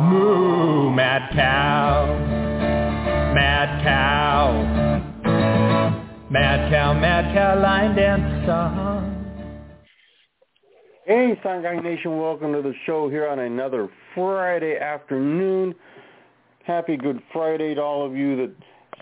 [0.00, 2.06] Moo, mad cow,
[3.34, 4.62] mad cow,
[6.30, 9.10] mad cow, mad cow, line dance song.
[11.04, 15.74] Hey, Guy Nation, welcome to the show here on another Friday afternoon.
[16.64, 18.54] Happy Good Friday to all of you that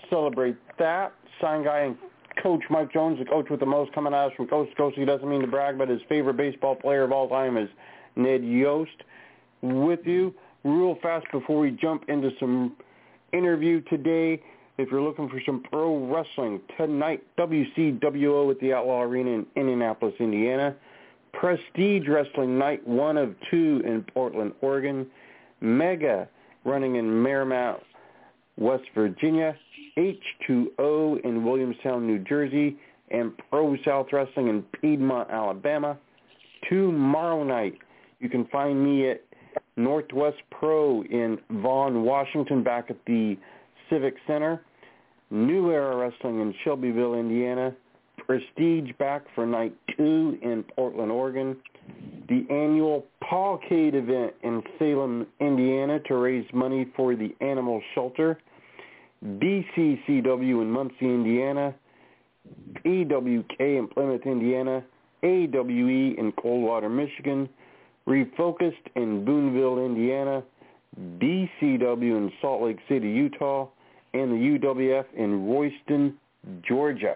[0.09, 1.13] celebrate that.
[1.41, 1.97] Guy and
[2.43, 4.97] Coach Mike Jones, the coach with the most coming at us from coast to coast.
[4.97, 7.69] He doesn't mean to brag, but his favorite baseball player of all time is
[8.15, 8.91] Ned Yost.
[9.63, 10.33] With you,
[10.63, 12.75] real fast before we jump into some
[13.33, 14.41] interview today,
[14.77, 20.15] if you're looking for some pro wrestling tonight, WCWO at the Outlaw Arena in Indianapolis,
[20.19, 20.75] Indiana.
[21.33, 25.07] Prestige Wrestling Night 1 of 2 in Portland, Oregon.
[25.61, 26.27] Mega
[26.65, 27.79] running in Marymount,
[28.57, 29.55] West Virginia.
[29.97, 32.77] H2O in Williamstown, New Jersey.
[33.11, 35.97] And Pro South Wrestling in Piedmont, Alabama.
[36.69, 37.77] Tomorrow night,
[38.19, 39.21] you can find me at
[39.75, 43.37] Northwest Pro in Vaughn, Washington, back at the
[43.89, 44.61] Civic Center.
[45.29, 47.73] New Era Wrestling in Shelbyville, Indiana.
[48.17, 51.55] Prestige back for night two in Portland, Oregon.
[52.27, 58.37] The annual Paul Pawcade event in Salem, Indiana to raise money for the animal shelter.
[59.25, 61.73] BCCW in Muncie, Indiana.
[62.85, 64.83] PWK in Plymouth, Indiana.
[65.23, 67.47] AWE in Coldwater, Michigan.
[68.07, 70.43] Refocused in Boonville, Indiana.
[71.17, 73.67] BCW in Salt Lake City, Utah.
[74.13, 76.15] And the UWF in Royston,
[76.67, 77.15] Georgia.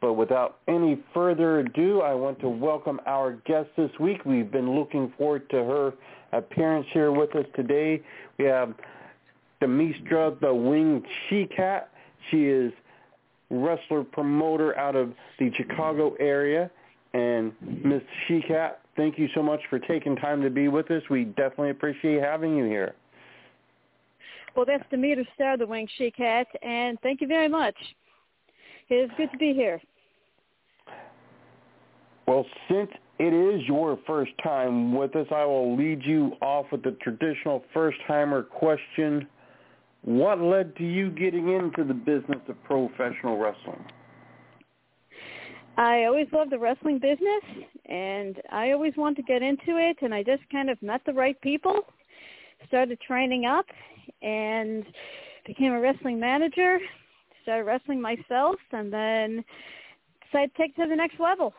[0.00, 4.24] But without any further ado, I want to welcome our guest this week.
[4.24, 5.92] We've been looking forward to her
[6.32, 8.02] appearance here with us today.
[8.36, 8.74] We have
[9.62, 11.90] Demistra the Winged She-Cat.
[12.30, 12.72] She is
[13.50, 16.68] wrestler promoter out of the Chicago area.
[17.14, 17.52] And
[17.84, 21.02] Miss She-Cat, thank you so much for taking time to be with us.
[21.10, 22.94] We definitely appreciate having you here.
[24.54, 27.76] Well, that's Demeter Star, the Winged She-Cat, and thank you very much.
[28.90, 29.80] It is good to be here.
[32.26, 36.82] Well, since it is your first time with us, I will lead you off with
[36.82, 39.26] the traditional first-timer question.
[40.02, 43.84] What led to you getting into the business of professional wrestling?
[45.76, 50.14] I always loved the wrestling business, and I always wanted to get into it, and
[50.14, 51.80] I just kind of met the right people,
[52.68, 53.66] started training up,
[54.20, 54.84] and
[55.46, 56.78] became a wrestling manager,
[57.42, 59.44] started wrestling myself, and then
[60.26, 61.54] decided to take it to the next level.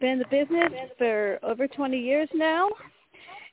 [0.00, 2.68] Been in the business for over 20 years now,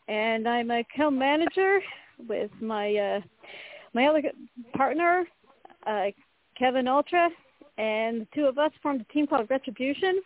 [0.08, 1.80] and I'm a co-manager
[2.28, 3.22] with my uh,
[3.94, 4.22] my other
[4.76, 5.26] partner,
[5.88, 6.08] uh,
[6.58, 7.30] Kevin Ultra,
[7.78, 10.22] and the two of us formed a team called Retribution.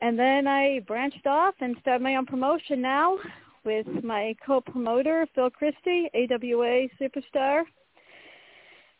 [0.00, 3.18] And then I branched off and started my own promotion now
[3.64, 7.62] with my co-promoter, Phil Christie, AWA superstar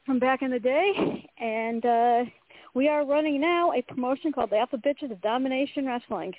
[0.05, 1.29] from back in the day.
[1.39, 2.25] And uh,
[2.75, 6.33] we are running now a promotion called the Alpha Bitches of Domination Wrestling.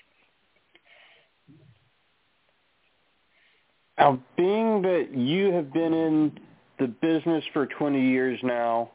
[3.97, 6.40] Now, being that you have been in
[6.79, 8.91] the business for 20 years now,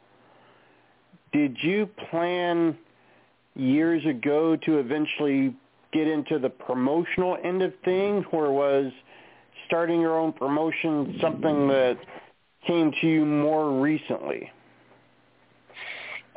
[1.35, 2.77] did you plan
[3.55, 5.53] years ago to eventually
[5.91, 8.89] get into the promotional end of things, or was
[9.67, 11.97] starting your own promotion something that
[12.65, 14.49] came to you more recently?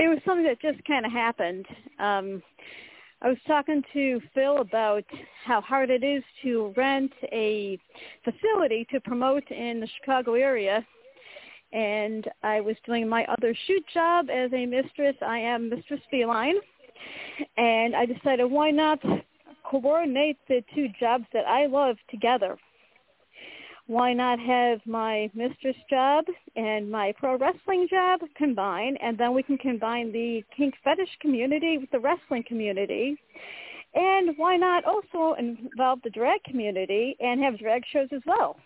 [0.01, 1.67] It was something that just kind of happened.
[2.01, 2.43] Um,
[3.23, 5.05] I was talking to Phil about
[5.45, 7.79] how hard it is to rent a
[8.25, 10.85] facility to promote in the Chicago area.
[11.73, 15.17] And I was doing my other shoot job as a mistress.
[15.21, 16.57] I am Mistress Feline.
[17.57, 18.99] And I decided why not
[19.69, 22.57] coordinate the two jobs that I love together
[23.89, 26.27] why not have my mistress job
[26.57, 31.79] and my pro wrestling job combine and then we can combine the kink fetish community
[31.79, 33.17] with the wrestling community
[33.95, 38.57] and why not also involve the drag community and have drag shows as well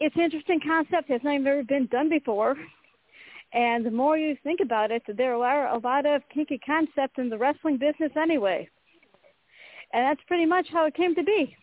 [0.00, 2.56] it's an interesting concept has never been done before
[3.52, 7.28] and the more you think about it there are a lot of kinky concepts in
[7.28, 8.68] the wrestling business anyway
[9.92, 11.56] and that's pretty much how it came to be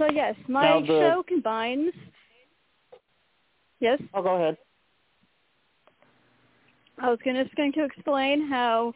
[0.00, 1.92] So yes, my the, show combines.
[3.80, 4.00] Yes.
[4.14, 4.56] Oh, go ahead.
[6.98, 8.94] I was gonna, just going to explain how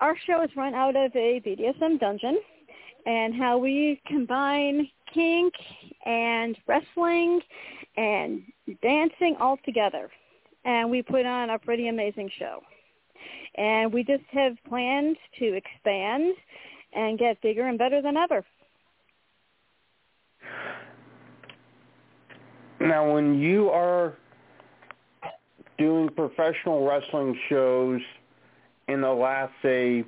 [0.00, 2.38] our show is run out of a BDSM dungeon
[3.06, 5.54] and how we combine kink
[6.04, 7.40] and wrestling
[7.96, 8.42] and
[8.82, 10.10] dancing all together.
[10.64, 12.60] And we put on a pretty amazing show.
[13.56, 16.34] And we just have plans to expand
[16.92, 18.44] and get bigger and better than ever.
[22.80, 24.14] Now, when you are
[25.78, 28.00] doing professional wrestling shows
[28.88, 30.04] in the last, say,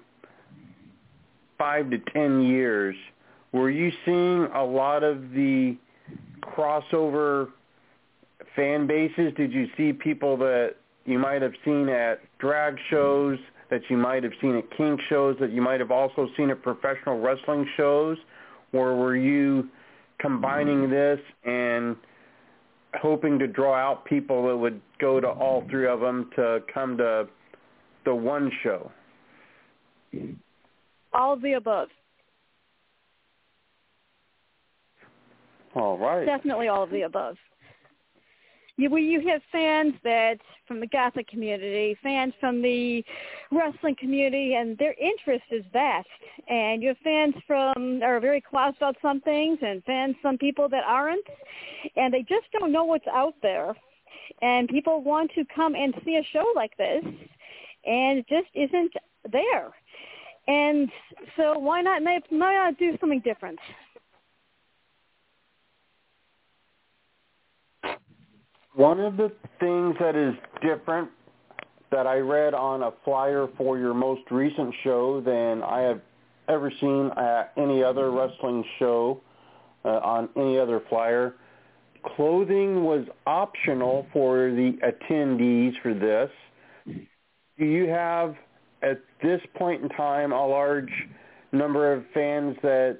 [1.58, 2.96] five to ten years,
[3.52, 5.76] were you seeing a lot of the
[6.42, 7.48] crossover
[8.56, 9.32] fan bases?
[9.36, 13.38] Did you see people that you might have seen at drag shows,
[13.70, 16.62] that you might have seen at kink shows, that you might have also seen at
[16.62, 18.16] professional wrestling shows?
[18.72, 19.68] Or were you
[20.18, 21.96] combining this and
[22.94, 26.96] hoping to draw out people that would go to all three of them to come
[26.98, 27.28] to
[28.04, 28.90] the one show?
[31.12, 31.88] All of the above.
[35.74, 36.24] All right.
[36.24, 37.36] Definitely all of the above.
[38.76, 43.04] You, you have fans that from the Gothic community, fans from the
[43.50, 46.08] wrestling community, and their interest is vast.
[46.48, 50.68] And you have fans from are very closet about some things, and fans some people
[50.70, 51.26] that aren't,
[51.96, 53.74] and they just don't know what's out there.
[54.40, 58.92] And people want to come and see a show like this, and it just isn't
[59.30, 59.70] there.
[60.48, 60.90] And
[61.36, 63.58] so why not make, why not do something different?
[68.74, 69.30] One of the
[69.60, 71.10] things that is different
[71.90, 76.00] that I read on a flyer for your most recent show than I have
[76.48, 79.20] ever seen at any other wrestling show
[79.84, 81.34] uh, on any other flyer,
[82.16, 86.30] clothing was optional for the attendees for this.
[87.58, 88.34] Do you have
[88.82, 90.90] at this point in time a large
[91.52, 92.98] number of fans that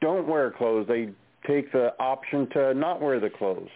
[0.00, 0.88] don't wear clothes?
[0.88, 1.10] They
[1.46, 3.68] take the option to not wear the clothes.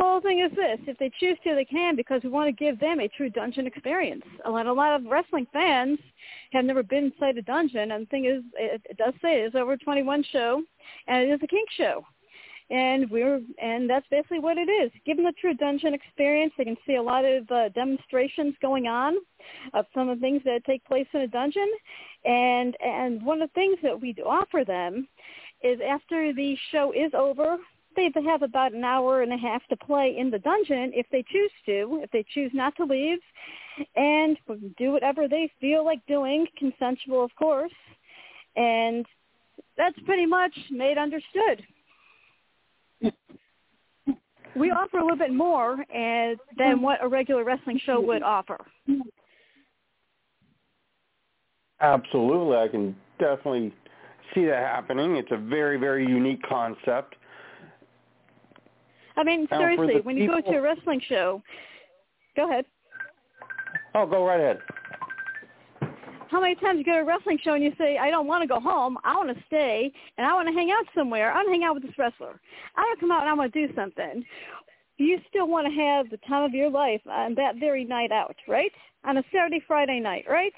[0.00, 2.64] The whole thing is this: if they choose to, they can because we want to
[2.64, 4.22] give them a true dungeon experience.
[4.46, 5.98] A lot, a lot of wrestling fans
[6.52, 9.54] have never been inside a dungeon, and the thing is, it, it does say it's
[9.54, 10.62] over 21 show,
[11.06, 12.02] and it is a kink show,
[12.70, 14.90] and we're and that's basically what it is.
[15.04, 16.54] Give them the true dungeon experience.
[16.56, 19.16] They can see a lot of uh, demonstrations going on
[19.74, 21.70] of some of the things that take place in a dungeon,
[22.24, 25.06] and and one of the things that we do offer them
[25.62, 27.58] is after the show is over,
[27.96, 31.24] they have about an hour and a half to play in the dungeon if they
[31.30, 33.18] choose to, if they choose not to leave,
[33.96, 34.36] and
[34.78, 37.72] do whatever they feel like doing, consensual of course,
[38.56, 39.06] and
[39.76, 41.64] that's pretty much made understood.
[44.56, 48.58] we offer a little bit more uh, than what a regular wrestling show would offer.
[51.80, 53.72] Absolutely, I can definitely
[54.34, 55.16] see that happening.
[55.16, 57.16] It's a very, very unique concept.
[59.20, 61.42] I mean, seriously, when you go to a wrestling show,
[62.36, 62.64] go ahead.
[63.94, 64.60] Oh, go right ahead.
[66.30, 68.42] How many times you go to a wrestling show and you say, I don't want
[68.42, 71.32] to go home, I want to stay, and I want to hang out somewhere.
[71.32, 72.40] I want to hang out with this wrestler.
[72.76, 74.24] I want to come out and I want to do something.
[74.96, 78.36] You still want to have the time of your life on that very night out,
[78.48, 78.72] right?
[79.04, 80.54] On a Saturday, Friday night, right?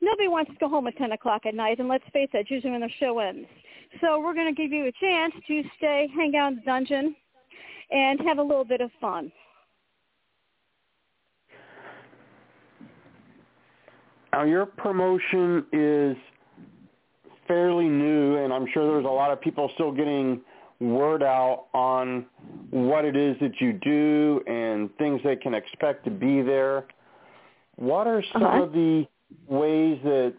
[0.00, 2.70] Nobody wants to go home at 10 o'clock at night, and let's face it, usually
[2.70, 3.48] when the show ends.
[4.00, 7.16] So we're going to give you a chance to stay, hang out in the dungeon,
[7.90, 9.30] and have a little bit of fun.
[14.32, 16.16] Now, your promotion is
[17.48, 20.40] fairly new, and I'm sure there's a lot of people still getting
[20.78, 22.26] word out on
[22.70, 26.84] what it is that you do and things they can expect to be there.
[27.76, 28.64] What are some Uh-huh.
[28.64, 29.06] of the
[29.48, 30.34] ways that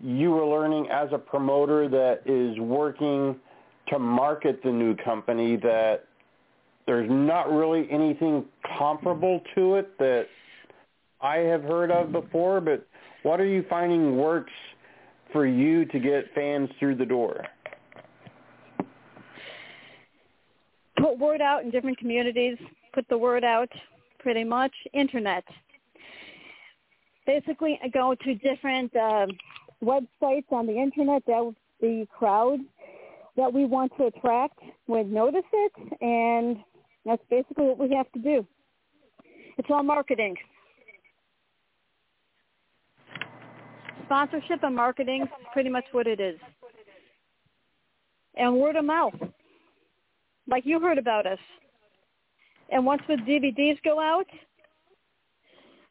[0.00, 3.40] you are learning as a promoter that is working
[3.86, 6.04] to market the new company that
[6.88, 8.44] there's not really anything
[8.76, 10.26] comparable to it that
[11.20, 12.84] I have heard of before, but
[13.22, 14.52] what are you finding works
[15.32, 17.44] for you to get fans through the door?
[20.98, 22.56] put word out in different communities,
[22.92, 23.68] put the word out
[24.18, 25.44] pretty much, internet.
[27.26, 29.26] Basically, I go to different uh,
[29.82, 32.58] websites on the internet that the crowd
[33.36, 36.56] that we want to attract would notice it, and
[37.08, 38.46] that's basically what we have to do.
[39.56, 40.36] It's all marketing.
[44.04, 46.38] Sponsorship and marketing is pretty much what it is.
[48.36, 49.14] and word of mouth,
[50.46, 51.38] like you heard about us.
[52.70, 54.26] And once the DVDs go out,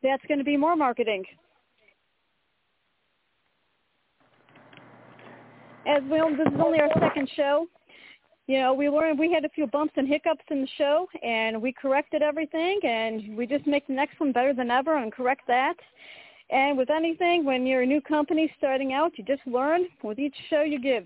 [0.03, 1.23] that's going to be more marketing.
[5.87, 7.65] As we, this is only our second show,
[8.47, 11.61] you know, we learned we had a few bumps and hiccups in the show, and
[11.61, 15.41] we corrected everything, and we just make the next one better than ever and correct
[15.47, 15.75] that.
[16.49, 20.35] And with anything, when you're a new company starting out, you just learn with each
[20.49, 21.03] show you give.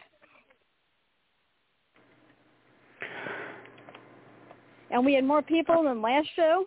[4.92, 6.66] And we had more people than last show,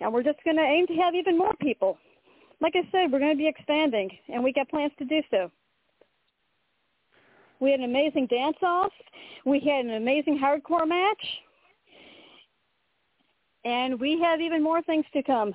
[0.00, 1.98] and we're just going to aim to have even more people.
[2.60, 5.50] Like I said, we're going to be expanding, and we got plans to do so.
[7.60, 8.92] We had an amazing dance-off.
[9.44, 11.24] We had an amazing hardcore match.
[13.64, 15.54] And we have even more things to come.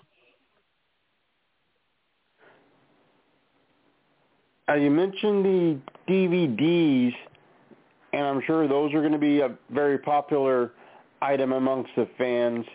[4.69, 7.13] Uh, you mentioned the DVDs,
[8.13, 10.73] and I'm sure those are going to be a very popular
[11.21, 12.65] item amongst the fans.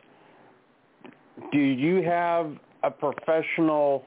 [1.52, 4.06] Do you have a professional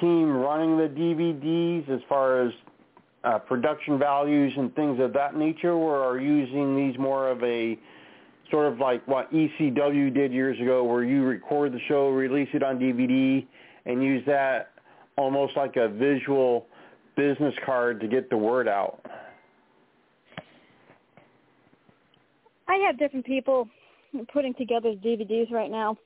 [0.00, 2.52] team running the DVDs as far as
[3.24, 7.78] uh, production values and things of that nature, or are using these more of a
[8.50, 12.62] sort of like what ECW did years ago, where you record the show, release it
[12.62, 13.46] on DVD,
[13.86, 14.70] and use that
[15.16, 16.66] almost like a visual
[17.16, 19.04] business card to get the word out?
[22.68, 23.68] I have different people
[24.32, 25.96] putting together DVDs right now.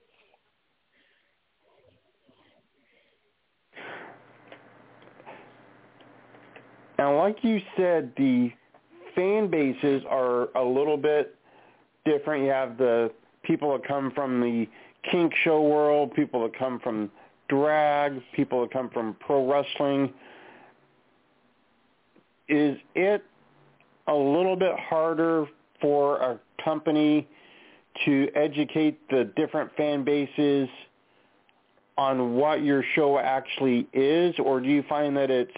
[7.03, 8.53] Now, like you said, the
[9.17, 11.35] fan bases are a little bit
[12.05, 12.45] different.
[12.45, 13.11] You have the
[13.43, 14.69] people that come from the
[15.11, 17.11] kink show world, people that come from
[17.49, 20.13] drag, people that come from pro wrestling.
[22.49, 23.25] Is it
[24.07, 25.47] a little bit harder
[25.81, 27.27] for a company
[28.05, 30.69] to educate the different fan bases
[31.99, 35.51] on what your show actually is, or do you find that it's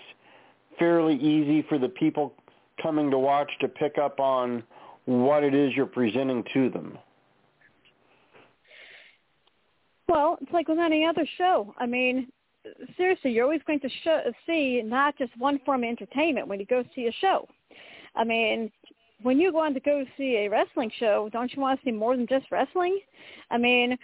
[0.78, 2.32] fairly easy for the people
[2.82, 4.62] coming to watch to pick up on
[5.06, 6.98] what it is you're presenting to them?
[10.08, 11.74] Well, it's like with any other show.
[11.78, 12.28] I mean,
[12.96, 16.66] seriously, you're always going to show, see not just one form of entertainment when you
[16.66, 17.48] go see a show.
[18.14, 18.70] I mean,
[19.22, 21.92] when you go on to go see a wrestling show, don't you want to see
[21.92, 22.98] more than just wrestling?
[23.50, 23.96] I mean,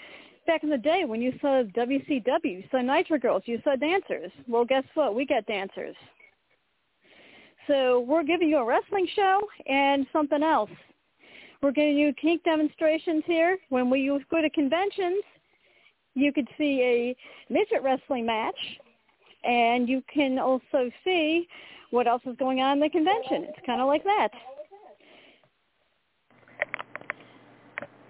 [0.47, 4.33] back in the day when you saw WCW, you saw Nitro Girls, you saw dancers.
[4.49, 5.15] Well, guess what?
[5.15, 5.95] We got dancers.
[7.71, 10.71] So we're giving you a wrestling show and something else.
[11.62, 13.59] We're giving you kink demonstrations here.
[13.69, 15.23] When we go to conventions,
[16.15, 18.57] you could see a midget wrestling match,
[19.45, 21.47] and you can also see
[21.93, 23.45] what else is going on in the convention.
[23.45, 24.31] It's kind of like that.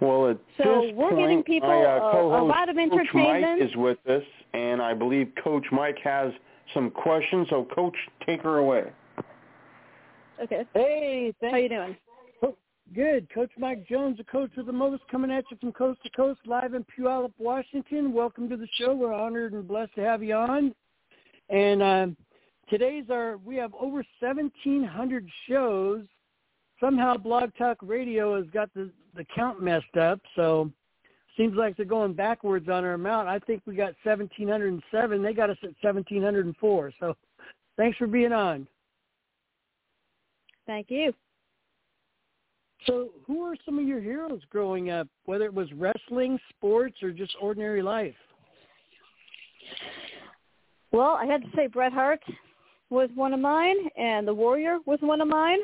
[0.01, 2.93] Well, at so this we're point, getting people my uh, a, a lot of Coach
[2.93, 3.61] entertainment.
[3.61, 4.23] Mike is with us,
[4.55, 6.33] and I believe Coach Mike has
[6.73, 7.49] some questions.
[7.51, 8.85] So, Coach, take her away.
[10.43, 10.65] Okay.
[10.75, 11.97] Hey, How you doing?
[12.93, 13.33] Good.
[13.33, 16.41] Coach Mike Jones, the coach of the most, coming at you from coast to coast,
[16.45, 18.13] live in Puyallup, Washington.
[18.13, 18.95] Welcome to the show.
[18.95, 20.75] We're honored and blessed to have you on.
[21.51, 22.17] And um,
[22.69, 26.05] today's our, we have over 1,700 shows.
[26.81, 30.73] Somehow Blog Talk Radio has got the, the count messed up, so
[31.37, 33.29] seems like they're going backwards on our amount.
[33.29, 35.23] I think we got 1,707.
[35.23, 36.93] They got us at 1,704.
[36.99, 37.15] So
[37.77, 38.67] thanks for being on.
[40.71, 41.13] Thank you.
[42.87, 47.11] So who are some of your heroes growing up, whether it was wrestling, sports, or
[47.11, 48.15] just ordinary life?
[50.93, 52.21] Well, I had to say Bret Hart
[52.89, 55.59] was one of mine, and The Warrior was one of mine.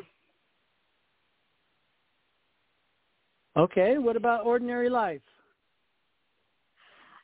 [3.56, 5.22] Okay, what about ordinary life?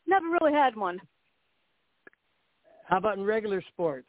[0.06, 1.00] Never really had one.
[2.88, 4.06] How about in regular sports?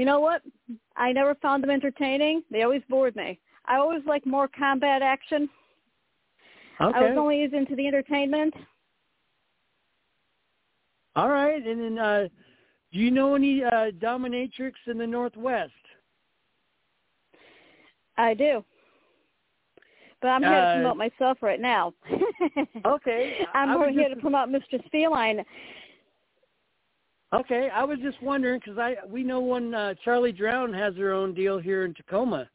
[0.00, 0.40] You know what?
[0.96, 2.42] I never found them entertaining.
[2.50, 3.38] They always bored me.
[3.66, 5.46] I always like more combat action.
[6.80, 6.98] Okay.
[6.98, 8.54] I was only into the entertainment.
[11.16, 12.28] All right, and then uh,
[12.94, 15.70] do you know any uh, dominatrix in the Northwest?
[18.16, 18.64] I do.
[20.22, 21.92] But I'm here to Uh, promote myself right now.
[22.86, 24.82] Okay, I'm I here just- to promote Mr.
[24.90, 25.44] Feline.
[27.32, 31.12] Okay, I was just wondering because I we know one uh, Charlie Drown has her
[31.12, 32.48] own deal here in Tacoma.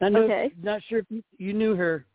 [0.00, 0.52] I know, Okay.
[0.62, 1.06] not sure if
[1.38, 2.06] you- knew her.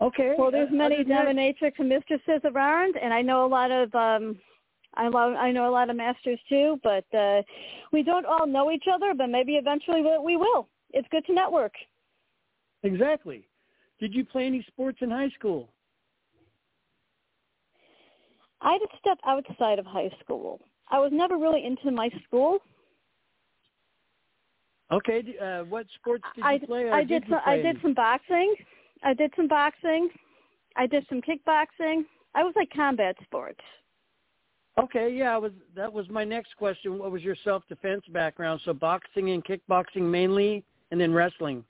[0.00, 0.34] Okay.
[0.36, 4.38] Well, there's uh, many dominatrix and mistresses around, and I know a lot of um
[4.94, 7.42] I love I know a lot of masters too, but uh
[7.92, 10.68] we don't all know each other, but maybe eventually we we will.
[10.92, 11.72] It's good to network.
[12.82, 13.48] Exactly.
[14.00, 15.70] Did you play any sports in high school?
[18.60, 20.60] I did step outside of high school.
[20.90, 22.58] I was never really into my school.
[24.92, 26.90] Okay, uh, what sports did you I play?
[26.90, 28.54] I did did you some I did some boxing.
[29.02, 30.08] I did some boxing.
[30.76, 32.04] I did some kickboxing.
[32.34, 33.60] I was like combat sports.
[34.78, 35.52] Okay, yeah, I was.
[35.74, 36.98] That was my next question.
[36.98, 38.60] What was your self-defense background?
[38.64, 41.64] So boxing and kickboxing mainly, and then wrestling.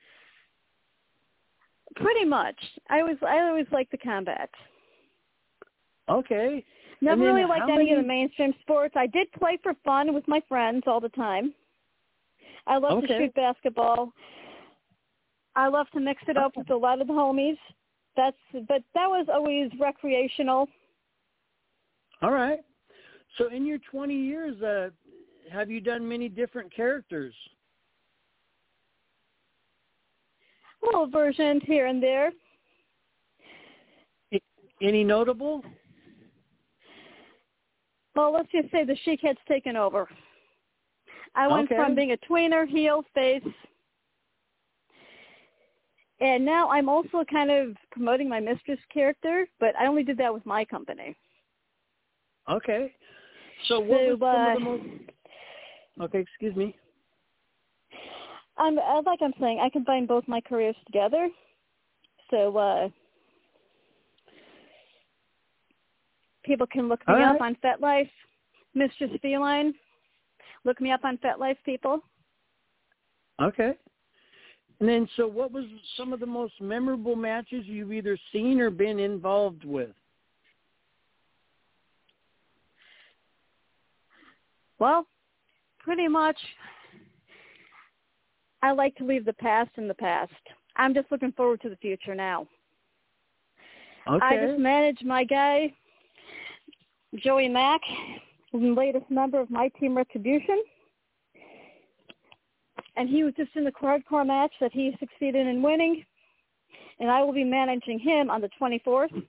[1.94, 2.56] Pretty much.
[2.90, 4.50] I was I always liked the combat.
[6.08, 6.64] Okay.
[7.00, 8.94] Never really liked any of the mainstream sports.
[8.96, 11.52] I did play for fun with my friends all the time.
[12.66, 14.12] I love to shoot basketball.
[15.54, 17.58] I love to mix it up with a lot of the homies.
[18.16, 20.68] That's but that was always recreational.
[22.22, 22.60] All right.
[23.36, 24.88] So in your 20 years, uh,
[25.52, 27.34] have you done many different characters?
[30.82, 32.30] Little versions here and there.
[34.82, 35.62] Any notable?
[38.16, 40.08] Well, let's just say the chic has taken over.
[41.34, 41.76] I went Okay.
[41.76, 43.42] from being a tweener, heel, face,
[46.20, 50.32] and now I'm also kind of promoting my mistress character, but I only did that
[50.32, 51.14] with my company.
[52.50, 52.94] Okay.
[53.68, 54.82] So what was some uh, of the most?
[56.00, 56.74] Okay, excuse me.
[58.56, 61.28] I'm uh, like I'm saying, I combine both my careers together.
[62.30, 62.88] So uh
[66.46, 67.54] people can look me All up right.
[67.54, 68.10] on FetLife,
[68.74, 69.74] Mistress Feline.
[70.64, 72.00] Look me up on FetLife, people.
[73.42, 73.74] Okay.
[74.80, 75.64] And then, so what was
[75.96, 79.90] some of the most memorable matches you've either seen or been involved with?
[84.78, 85.06] Well,
[85.78, 86.36] pretty much
[88.62, 90.32] I like to leave the past in the past.
[90.76, 92.46] I'm just looking forward to the future now.
[94.08, 94.24] Okay.
[94.24, 95.72] I just manage my guy,
[97.16, 97.80] Joey Mack,
[98.52, 100.62] the latest member of my team Retribution.
[102.96, 106.04] And he was just in the hardcore match that he succeeded in winning.
[106.98, 109.22] And I will be managing him on the 24th.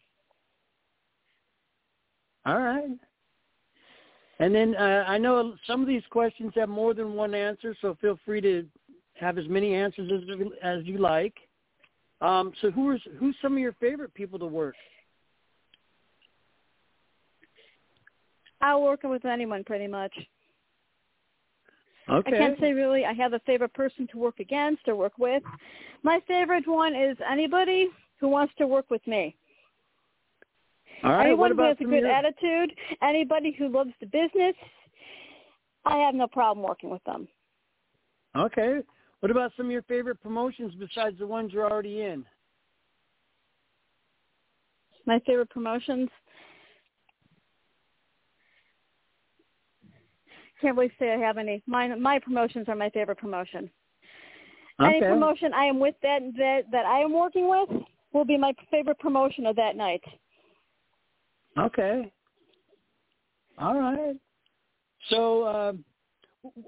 [2.45, 2.97] All right.
[4.39, 7.97] And then uh, I know some of these questions have more than one answer, so
[7.99, 8.65] feel free to
[9.15, 11.33] have as many answers as as you like.
[12.21, 14.75] Um, so who is who's some of your favorite people to work?
[18.61, 20.13] I'll work with anyone pretty much.
[22.09, 22.35] Okay.
[22.35, 25.43] I can't say really I have a favorite person to work against or work with.
[26.03, 27.89] My favorite one is anybody
[28.19, 29.35] who wants to work with me.
[31.03, 31.27] All right.
[31.27, 34.55] Anyone who has a good attitude, anybody who loves the business,
[35.85, 37.27] I have no problem working with them.
[38.35, 38.79] Okay.
[39.19, 42.25] What about some of your favorite promotions besides the ones you're already in?
[45.05, 46.09] My favorite promotions.
[50.61, 51.61] Can't really say I have any.
[51.67, 53.69] My my promotions are my favorite promotion.
[54.79, 57.69] Any promotion I am with that that that I am working with
[58.13, 60.01] will be my favorite promotion of that night.
[61.57, 62.11] Okay.
[63.59, 64.15] All right.
[65.09, 65.85] So, um,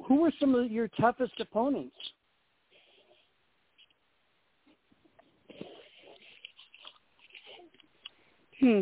[0.06, 1.96] who were some of your toughest opponents?
[8.60, 8.82] Hmm.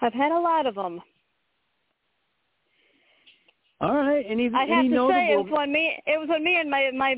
[0.00, 1.00] I've had a lot of them.
[3.82, 4.24] All right.
[4.28, 5.12] Any I any have to notable?
[5.12, 7.16] say it was when me it was when me and my my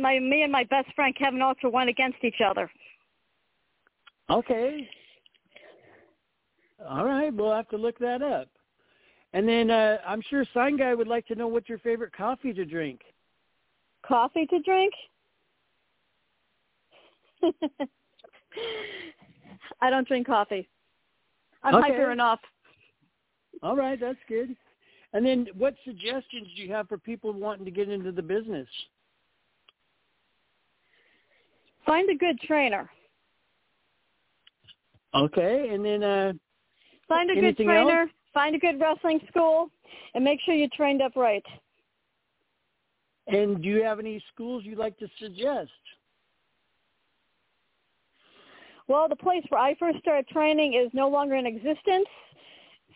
[0.00, 2.70] my me and my best friend Kevin Ultra went against each other.
[4.30, 4.88] Okay.
[6.88, 7.34] All right.
[7.34, 8.48] We'll have to look that up.
[9.32, 12.52] And then uh, I'm sure Sign Guy would like to know what's your favorite coffee
[12.52, 13.00] to drink.
[14.06, 14.94] Coffee to drink?
[19.82, 20.68] I don't drink coffee.
[21.64, 21.90] I'm Okay.
[21.90, 22.40] hyper enough.
[23.62, 23.98] All right.
[23.98, 24.56] That's good.
[25.12, 28.68] And then what suggestions do you have for people wanting to get into the business?
[31.86, 32.90] Find a good trainer.
[35.14, 35.70] Okay.
[35.70, 36.32] And then uh,
[37.08, 38.02] Find a good trainer.
[38.02, 38.10] else?
[38.34, 39.70] Find a good wrestling school,
[40.14, 41.42] and make sure you're trained up right.
[43.26, 45.70] and do you have any schools you'd like to suggest?
[48.86, 52.06] Well, the place where I first started training is no longer in existence.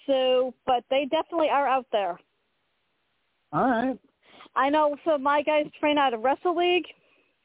[0.07, 2.19] So, but they definitely are out there.
[3.53, 3.99] All right.
[4.55, 6.87] I know some of my guys train out of Wrestle League,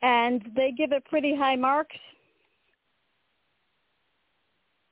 [0.02, 1.96] and they give it pretty high marks.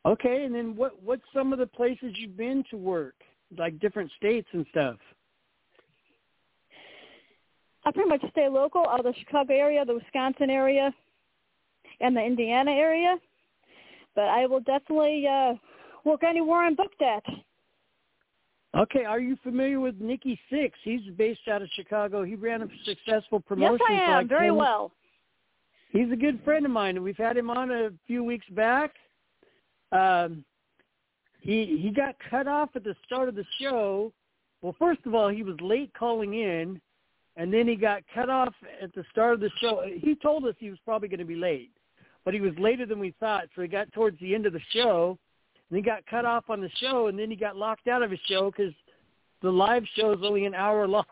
[0.06, 3.16] Okay, and then what what's some of the places you've been to work?
[3.58, 4.98] like different states and stuff?
[7.86, 10.92] I pretty much stay local out of the Chicago area, the Wisconsin area,
[12.02, 13.18] and the Indiana area.
[14.16, 15.54] But I will definitely uh,
[16.04, 17.24] work anywhere I'm booked at.
[18.76, 20.78] Okay, are you familiar with Nikki Six?
[20.84, 22.24] He's based out of Chicago.
[22.24, 23.80] He ran a successful promotion.
[23.90, 24.18] Yes, I am.
[24.18, 24.56] Like Very 10...
[24.56, 24.92] well.
[25.92, 28.92] He's a good friend of mine, and we've had him on a few weeks back.
[29.94, 30.44] Um,
[31.40, 34.12] he he got cut off at the start of the show.
[34.62, 36.82] Well, first of all, he was late calling in,
[37.38, 39.86] and then he got cut off at the start of the show.
[40.02, 41.72] He told us he was probably going to be late,
[42.26, 43.46] but he was later than we thought.
[43.56, 45.18] So he got towards the end of the show,
[45.70, 48.12] and he got cut off on the show, and then he got locked out of
[48.12, 48.74] his show because
[49.42, 51.06] the live show is only an hour long.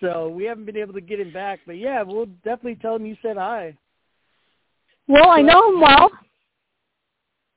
[0.00, 1.60] so we haven't been able to get him back.
[1.66, 3.76] But yeah, we'll definitely tell him you said hi.
[5.06, 6.10] Well, I know him well.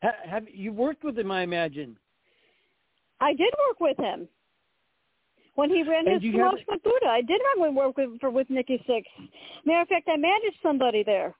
[0.04, 1.32] Ha- have you worked with him?
[1.32, 1.98] I imagine.
[3.20, 4.28] I did work with him
[5.56, 7.08] when he ran And his promotion with Buddha.
[7.08, 9.08] I did run work with for with Nikki Six.
[9.66, 11.36] Matter of fact, I managed somebody there.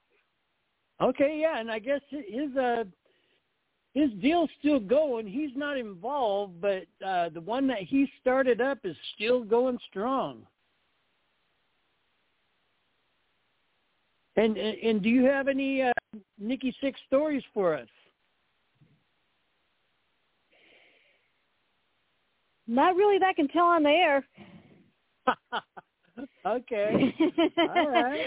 [1.02, 2.84] Okay, yeah, and I guess his uh
[3.94, 5.28] his deal's still going.
[5.28, 10.46] He's not involved, but uh the one that he started up is still going strong.
[14.38, 15.92] And and, and do you have any uh,
[16.40, 17.88] Nikki Six stories for us?
[22.68, 24.26] Not really that I can tell on the air.
[26.46, 27.14] okay.
[27.58, 28.26] All right.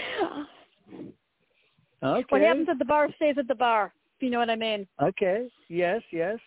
[2.03, 2.25] Okay.
[2.29, 3.91] What happens at the bar stays at the bar.
[4.17, 4.87] If you know what I mean.
[5.01, 5.49] Okay.
[5.67, 6.37] Yes, yes.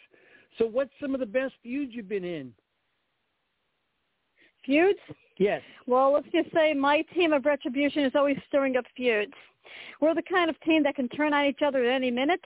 [0.59, 2.53] So what's some of the best feuds you've been in?
[4.65, 4.99] Feuds?
[5.39, 5.63] Yes.
[5.87, 9.33] Well, let's just say my team of retribution is always stirring up feuds.
[10.01, 12.41] We're the kind of team that can turn on each other at any minute.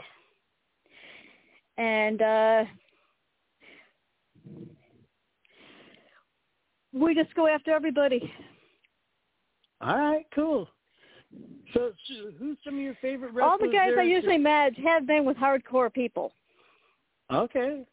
[1.78, 2.64] And uh
[6.92, 8.32] we just go after everybody.
[9.80, 10.68] All right, cool.
[11.74, 13.50] So, so who's some of your favorite wrestlers?
[13.50, 13.92] All the guys?
[13.98, 16.32] I usually match have been with hardcore people.
[17.32, 17.84] Okay.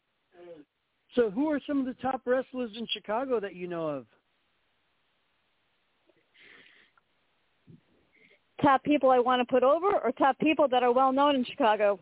[1.14, 4.06] So who are some of the top wrestlers in Chicago that you know of?
[8.62, 11.44] Top people I want to put over or top people that are well known in
[11.44, 11.98] Chicago?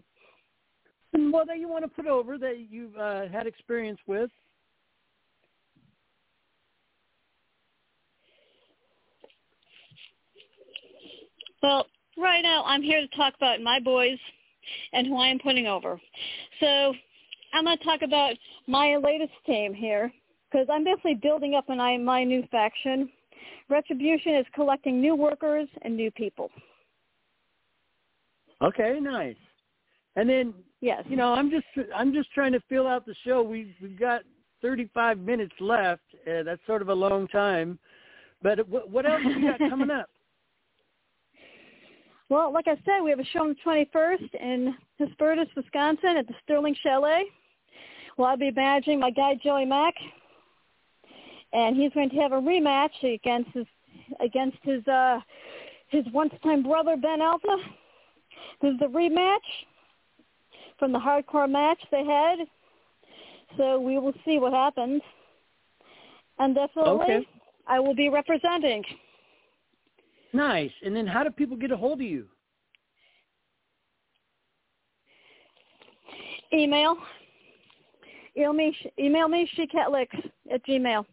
[1.13, 4.31] And well, that you want to put over that you've uh, had experience with.
[11.63, 14.19] Well, right now I'm here to talk about my boys
[14.93, 16.01] and who I am putting over.
[16.61, 16.95] So
[17.55, 18.35] I'm going to talk about
[18.67, 20.13] my latest team here
[20.51, 23.09] because I'm basically building up my, my new faction.
[23.69, 26.51] Retribution is collecting new workers and new people.
[28.63, 29.37] Okay, nice.
[30.17, 31.05] And then Yes.
[31.09, 33.43] you know, I'm just I'm just trying to fill out the show.
[33.43, 34.23] We we've got
[34.63, 36.03] 35 minutes left.
[36.27, 37.79] Uh, that's sort of a long time.
[38.43, 40.09] But what, what else you got coming up?
[42.29, 46.27] Well, like I said, we have a show on the 21st in Hesperus, Wisconsin at
[46.27, 47.25] the Sterling Chalet.
[48.17, 49.95] Well, I'll be managing my guy Joey Mack,
[51.53, 53.67] and he's going to have a rematch against his
[54.21, 55.21] against his uh,
[55.89, 57.57] his once-time brother Ben Alpha.
[58.61, 59.39] This is the rematch
[60.79, 62.39] from the hardcore match they had.
[63.57, 65.01] So we will see what happens.
[66.39, 67.27] And definitely, Okay.
[67.67, 68.85] I will be representing.
[70.33, 70.73] Nice.
[70.85, 72.27] And then how do people get a hold of you?
[76.53, 76.97] Email.
[78.37, 81.05] Email me, email me shecatlicks at gmail.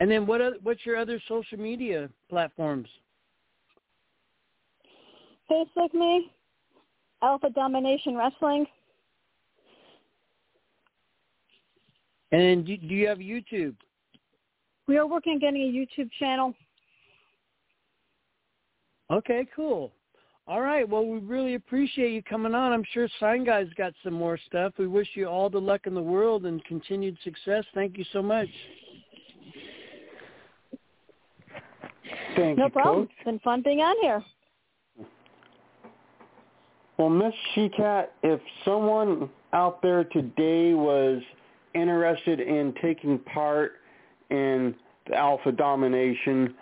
[0.00, 2.88] And then what oth- what's your other social media platforms?
[5.50, 6.30] Facebook me,
[7.22, 8.66] Alpha Domination Wrestling.
[12.30, 13.74] And do, do you have YouTube?
[14.88, 16.54] We are working on getting a YouTube channel.
[19.10, 19.92] Okay, cool.
[20.48, 20.88] All right.
[20.88, 22.72] Well, we really appreciate you coming on.
[22.72, 24.72] I'm sure Sign Guy's got some more stuff.
[24.78, 27.64] We wish you all the luck in the world and continued success.
[27.74, 28.48] Thank you so much.
[32.36, 33.06] Thank No you, problem.
[33.06, 33.14] Coach.
[33.16, 34.24] It's been fun being on here.
[36.98, 41.22] Well, Miss Shecat, if someone out there today was
[41.74, 43.74] interested in taking part
[44.30, 44.74] in
[45.08, 46.54] the alpha domination,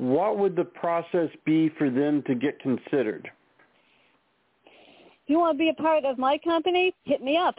[0.00, 3.30] what would the process be for them to get considered?
[5.26, 7.54] You want to be a part of my company, hit me up.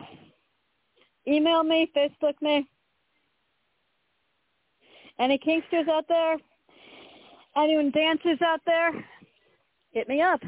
[1.27, 2.67] Email me, Facebook me.
[5.19, 6.37] Any Kinksters out there?
[7.55, 8.91] Anyone dancers out there?
[9.91, 10.41] Hit me up.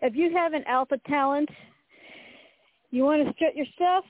[0.00, 1.50] If you have an alpha talent,
[2.90, 4.04] you want to strut your stuff,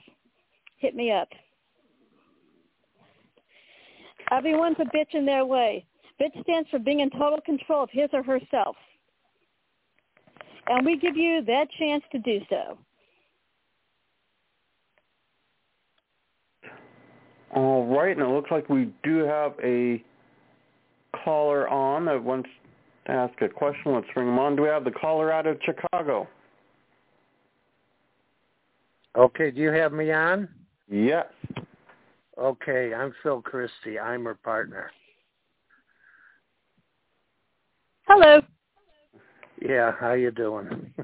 [0.77, 1.29] hit me up.
[4.31, 5.85] Everyone's a bitch in their way.
[6.21, 8.77] Bitch stands for being in total control of his or herself.
[10.67, 12.79] And we give you that chance to do so.
[17.55, 20.03] All right, and it looks like we do have a
[21.25, 22.49] caller on that wants
[23.07, 23.95] to ask a question.
[23.95, 24.57] Let's bring him on.
[24.57, 26.27] Do we have the caller out of Chicago?
[29.17, 30.49] Okay, do you have me on?
[30.91, 31.27] Yes.
[32.37, 34.01] Okay, I'm Phil Christie.
[34.01, 34.91] I'm her partner.
[38.07, 38.41] Hello.
[39.63, 40.93] Yeah, how you doing?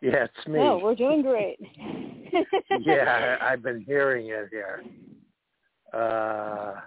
[0.00, 0.60] yeah, it's me.
[0.60, 1.58] Oh, we're doing great.
[2.80, 4.82] yeah, I, I've been hearing it here.
[5.92, 6.80] Uh,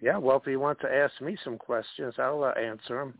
[0.00, 3.14] yeah, well, if you want to ask me some questions, I'll uh, answer them.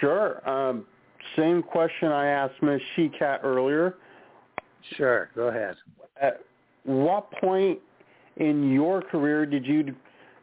[0.00, 0.48] Sure.
[0.48, 0.84] Um,
[1.36, 2.80] same question I asked Ms.
[2.96, 3.94] Shecat earlier.
[4.96, 5.76] Sure, go ahead.
[6.20, 6.40] At
[6.84, 7.78] what point
[8.38, 9.94] in your career did you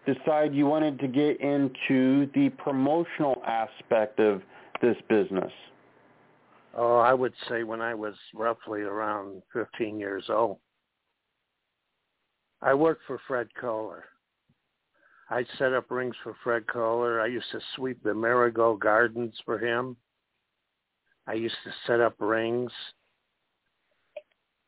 [0.06, 4.42] decide you wanted to get into the promotional aspect of
[4.82, 5.52] this business?
[6.78, 10.58] Oh, I would say when I was roughly around 15 years old.
[12.62, 14.06] I worked for Fred Kohler.
[15.30, 17.22] I set up rings for Fred Kohler.
[17.22, 19.96] I used to sweep the Marigold Gardens for him.
[21.28, 22.72] I used to set up rings.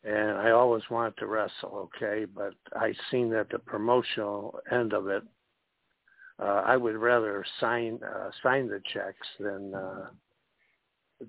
[0.03, 5.07] And I always wanted to wrestle, okay, but I seen that the promotional end of
[5.07, 5.23] it,
[6.39, 10.05] uh, I would rather sign uh, sign the checks than uh,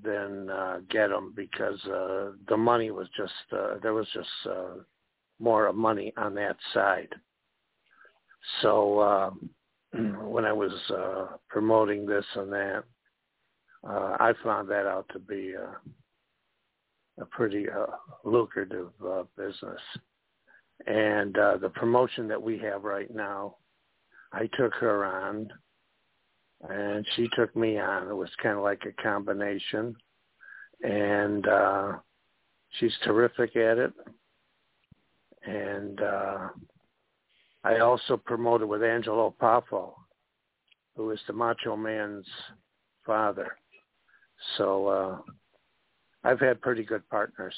[0.03, 4.75] than uh, get them because uh, the money was just uh, there was just uh,
[5.41, 7.09] more money on that side.
[8.63, 9.31] So uh,
[10.25, 12.85] when I was uh, promoting this and that,
[13.89, 15.77] uh, I found that out to be a,
[17.21, 17.87] a pretty uh,
[18.25, 19.81] lucrative uh, business.
[20.87, 23.57] And uh, the promotion that we have right now,
[24.33, 25.49] I took her on,
[26.69, 28.09] and she took me on.
[28.09, 29.97] It was kind of like a combination,
[30.83, 31.93] and uh,
[32.79, 33.93] she's terrific at it.
[35.47, 36.49] And uh,
[37.65, 39.95] I also promoted with Angelo Poffo,
[40.95, 42.27] who is the Macho Man's
[43.05, 43.57] father.
[44.57, 45.19] So uh,
[46.25, 47.55] I've had pretty good partners.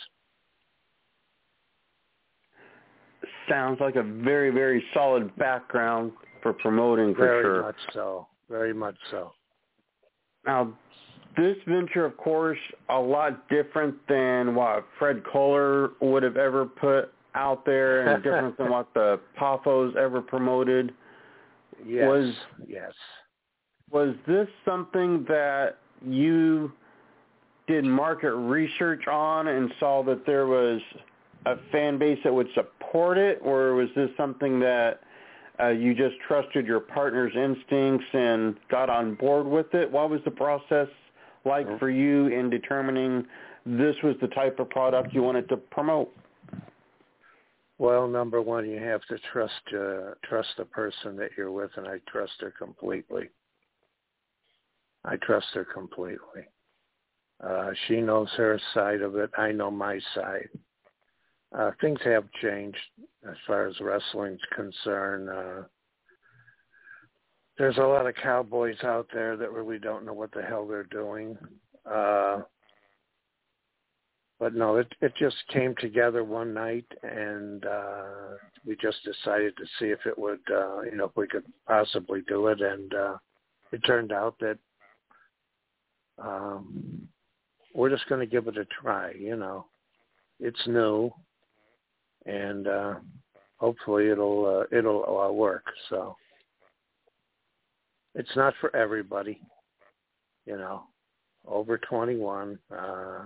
[3.49, 7.53] Sounds like a very, very solid background for promoting for Very sure.
[7.53, 8.27] Very much so.
[8.49, 9.33] Very much so.
[10.47, 10.73] Now,
[11.37, 17.13] this venture, of course, a lot different than what Fred Kohler would have ever put
[17.35, 20.93] out there and different than what the Poffos ever promoted.
[21.87, 22.09] Yes.
[22.09, 22.35] Was-
[22.67, 22.93] yes.
[23.91, 26.73] Was this something that you
[27.71, 30.81] did market research on and saw that there was
[31.47, 35.01] a fan base that would support it, or was this something that
[35.61, 39.89] uh, you just trusted your partner's instincts and got on board with it?
[39.89, 40.89] What was the process
[41.45, 43.25] like for you in determining
[43.65, 46.13] this was the type of product you wanted to promote?
[47.79, 51.87] Well, number one, you have to trust uh, trust the person that you're with, and
[51.87, 53.31] I trust her completely.
[55.05, 56.49] I trust her completely.
[57.45, 59.31] Uh, she knows her side of it.
[59.37, 60.49] I know my side.
[61.57, 62.79] Uh, things have changed
[63.29, 65.29] as far as wrestling's concerned.
[65.29, 65.63] Uh,
[67.59, 70.85] there's a lot of cowboys out there that really don't know what the hell they're
[70.85, 71.37] doing.
[71.91, 72.43] Uh,
[74.39, 79.65] but no, it it just came together one night, and uh, we just decided to
[79.79, 83.17] see if it would, uh, you know, if we could possibly do it, and uh,
[83.71, 84.59] it turned out that
[86.17, 87.07] um,
[87.75, 89.13] we're just going to give it a try.
[89.13, 89.67] You know,
[90.39, 91.11] it's new,
[92.27, 92.95] and uh,
[93.57, 95.65] hopefully it'll uh, it'll uh, work.
[95.89, 96.17] So
[98.15, 99.41] it's not for everybody,
[100.47, 100.85] you know.
[101.49, 103.25] Over 21, uh,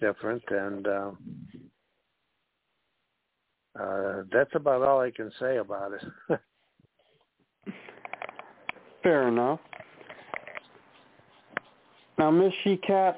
[0.00, 1.18] different, and um,
[3.78, 6.40] uh, that's about all I can say about it.
[9.02, 9.60] Fair enough.
[12.18, 13.16] Now, Miss Shecat,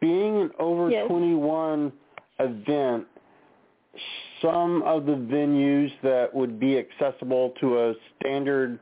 [0.00, 1.06] being an over Yes.
[1.08, 1.92] 21
[2.38, 3.06] event,
[4.40, 8.78] some of the venues that would be accessible to a standard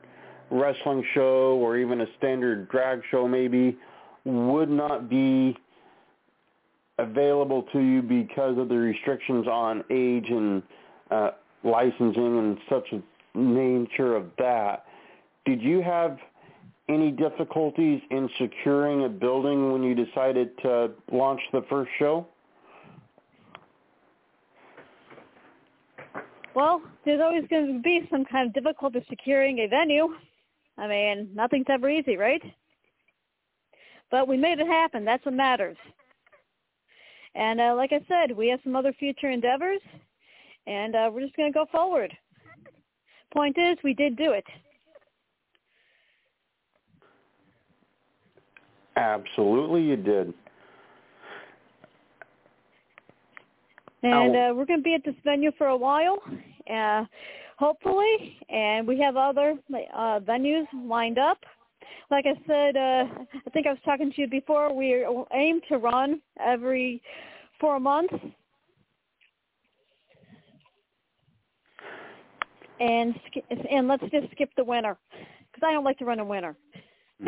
[0.49, 3.77] wrestling show or even a standard drag show maybe
[4.25, 5.57] would not be
[6.99, 10.63] available to you because of the restrictions on age and
[11.11, 11.31] uh,
[11.63, 14.85] licensing and such a nature of that.
[15.45, 16.17] Did you have
[16.89, 22.27] any difficulties in securing a building when you decided to launch the first show?
[26.55, 30.07] Well, there's always going to be some kind of difficulty securing a venue.
[30.77, 32.41] I mean, nothing's ever easy, right?
[34.09, 35.05] But we made it happen.
[35.05, 35.77] That's what matters.
[37.35, 39.81] And uh, like I said, we have some other future endeavors,
[40.65, 42.11] and uh, we're just going to go forward.
[43.31, 44.45] Point is, we did do it.
[48.97, 50.33] Absolutely, you did.
[54.01, 56.17] And uh, we're going to be at this venue for a while,
[56.71, 57.05] uh,
[57.57, 59.55] hopefully, and we have other
[59.95, 61.37] uh, venues lined up.
[62.09, 63.05] Like I said, uh,
[63.45, 64.73] I think I was talking to you before.
[64.73, 67.01] We aim to run every
[67.59, 68.13] four months,
[72.79, 73.13] and
[73.69, 74.97] and let's just skip the winter
[75.51, 76.55] because I don't like to run in winter.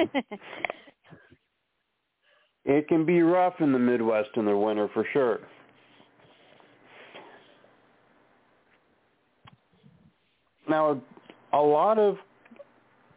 [2.66, 5.40] it can be rough in the Midwest in the winter for sure.
[10.68, 11.02] Now,
[11.52, 12.18] a lot of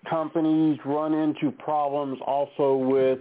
[0.09, 3.18] companies run into problems also with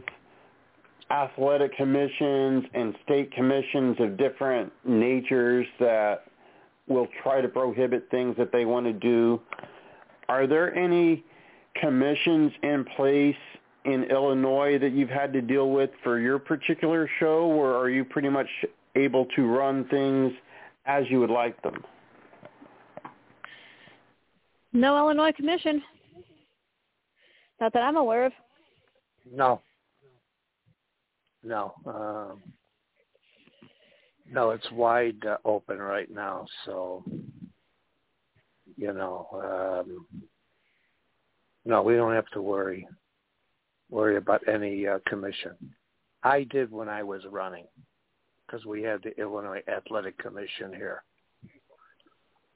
[1.11, 6.23] athletic commissions and state commissions of different natures that
[6.87, 9.39] will try to prohibit things that they want to do.
[10.29, 11.23] Are there any
[11.75, 13.35] commissions in place
[13.85, 18.05] in Illinois that you've had to deal with for your particular show, or are you
[18.05, 18.47] pretty much
[18.95, 20.31] able to run things
[20.85, 21.83] as you would like them?
[24.73, 25.81] No Illinois commission.
[27.59, 28.33] Not that I'm aware of.
[29.31, 29.61] No.
[31.43, 31.73] No.
[31.85, 32.41] Um,
[34.31, 36.45] no, it's wide uh, open right now.
[36.65, 37.03] So,
[38.77, 40.05] you know, um,
[41.65, 42.87] no, we don't have to worry
[43.91, 45.55] worry about any uh, commission.
[46.23, 47.65] I did when I was running
[48.45, 51.03] because we had the Illinois Athletic Commission here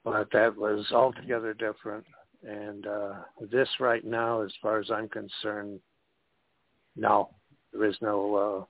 [0.06, 2.06] but that was altogether different.
[2.48, 3.14] And uh,
[3.50, 5.80] this right now, as far as I'm concerned,
[6.94, 7.30] no,
[7.72, 8.64] there is no uh,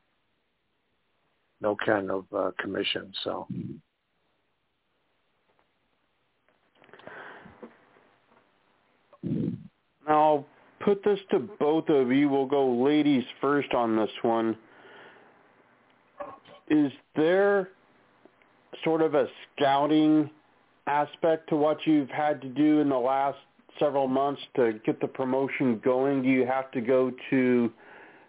[1.61, 3.13] no kind of uh, commission.
[3.23, 3.47] So.
[10.09, 10.47] I'll
[10.87, 12.29] put this to both of you.
[12.29, 14.57] We'll go ladies first on this one.
[16.71, 17.71] Is there
[18.85, 20.31] sort of a scouting
[20.87, 23.37] aspect to what you've had to do in the last
[23.81, 26.23] several months to get the promotion going?
[26.23, 27.73] Do you have to go to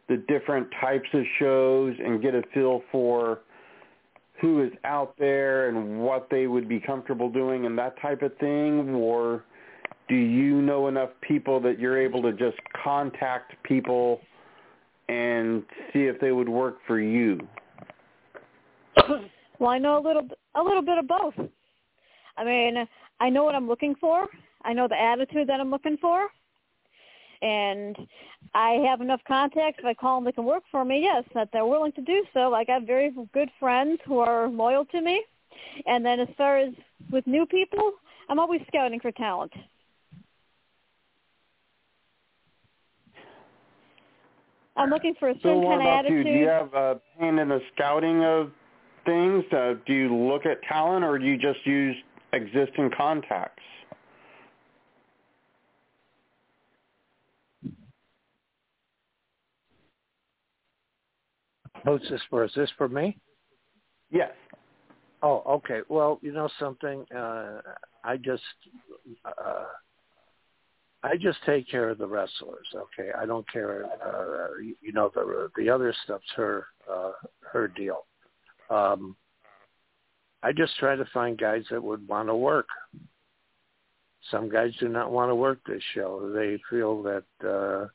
[0.09, 3.41] the different types of shows and get a feel for
[4.41, 8.35] who is out there and what they would be comfortable doing and that type of
[8.39, 8.95] thing?
[8.95, 9.43] Or
[10.07, 14.21] do you know enough people that you're able to just contact people
[15.09, 17.39] and see if they would work for you?
[19.59, 21.33] Well, I know a little a little bit of both.
[22.37, 22.87] I mean,
[23.19, 24.27] I know what I'm looking for.
[24.63, 26.27] I know the attitude that I'm looking for.
[27.41, 27.95] And
[28.53, 29.79] I have enough contacts.
[29.79, 31.01] If I call them, they can work for me.
[31.01, 32.53] Yes, that they're willing to do so.
[32.53, 35.23] I got very good friends who are loyal to me.
[35.85, 36.73] And then as far as
[37.11, 37.93] with new people,
[38.29, 39.53] I'm always scouting for talent.
[44.77, 46.27] I'm looking for a certain so kind of attitude.
[46.27, 46.33] You?
[46.33, 48.51] Do you have a hand in the scouting of
[49.05, 49.43] things?
[49.51, 51.95] Uh, do you look at talent, or do you just use
[52.33, 53.63] existing contacts?
[61.85, 62.43] Who's this for?
[62.43, 63.17] Is this for me?
[64.11, 64.31] Yes.
[65.23, 65.79] Oh, okay.
[65.89, 67.05] Well, you know something.
[67.15, 67.61] Uh,
[68.03, 68.43] I just,
[69.25, 69.65] uh,
[71.03, 72.67] I just take care of the wrestlers.
[72.75, 73.85] Okay, I don't care.
[73.85, 74.47] Uh,
[74.81, 77.11] you know, the the other stuff's her uh,
[77.51, 78.05] her deal.
[78.69, 79.15] Um,
[80.43, 82.67] I just try to find guys that would want to work.
[84.31, 86.31] Some guys do not want to work this show.
[86.33, 87.87] They feel that uh,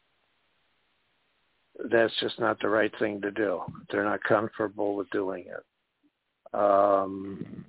[1.90, 3.60] that's just not the right thing to do.
[3.90, 6.56] They're not comfortable with doing it.
[6.58, 7.64] Um,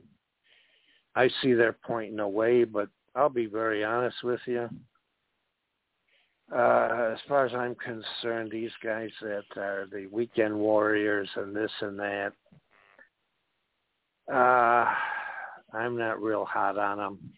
[1.15, 4.69] I see their point in a way, but I'll be very honest with you.
[6.53, 11.71] Uh, as far as I'm concerned, these guys that are the weekend warriors and this
[11.81, 12.33] and that,
[14.31, 14.85] uh,
[15.75, 17.33] I'm not real hot on them.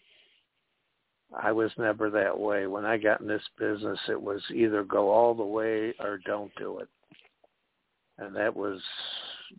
[1.33, 2.67] I was never that way.
[2.67, 6.51] When I got in this business, it was either go all the way or don't
[6.57, 6.89] do it.
[8.17, 8.81] And that was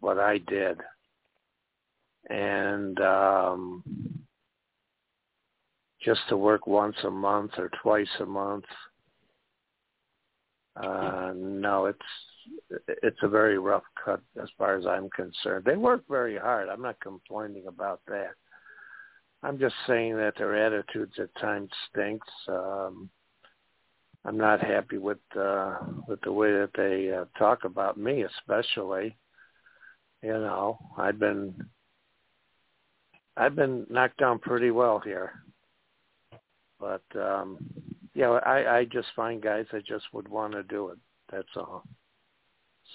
[0.00, 0.80] what I did.
[2.28, 3.82] And um
[6.02, 8.64] just to work once a month or twice a month
[10.83, 11.99] no, it's
[13.03, 15.64] it's a very rough cut as far as I'm concerned.
[15.64, 16.68] They work very hard.
[16.68, 18.33] I'm not complaining about that.
[19.43, 22.29] I'm just saying that their attitudes at times stinks.
[22.49, 23.11] Um,
[24.24, 25.77] I'm not happy with uh,
[26.09, 29.16] with the way that they uh, talk about me, especially.
[30.22, 31.55] You know, I've been
[33.37, 35.33] I've been knocked down pretty well here,
[36.81, 37.59] but um,
[38.17, 40.99] yeah, I I just find guys that just would want to do it.
[41.31, 41.85] That's all.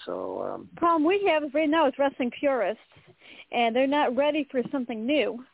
[0.04, 2.82] So um problem we have right now is wrestling purists,
[3.52, 5.44] and they're not ready for something new,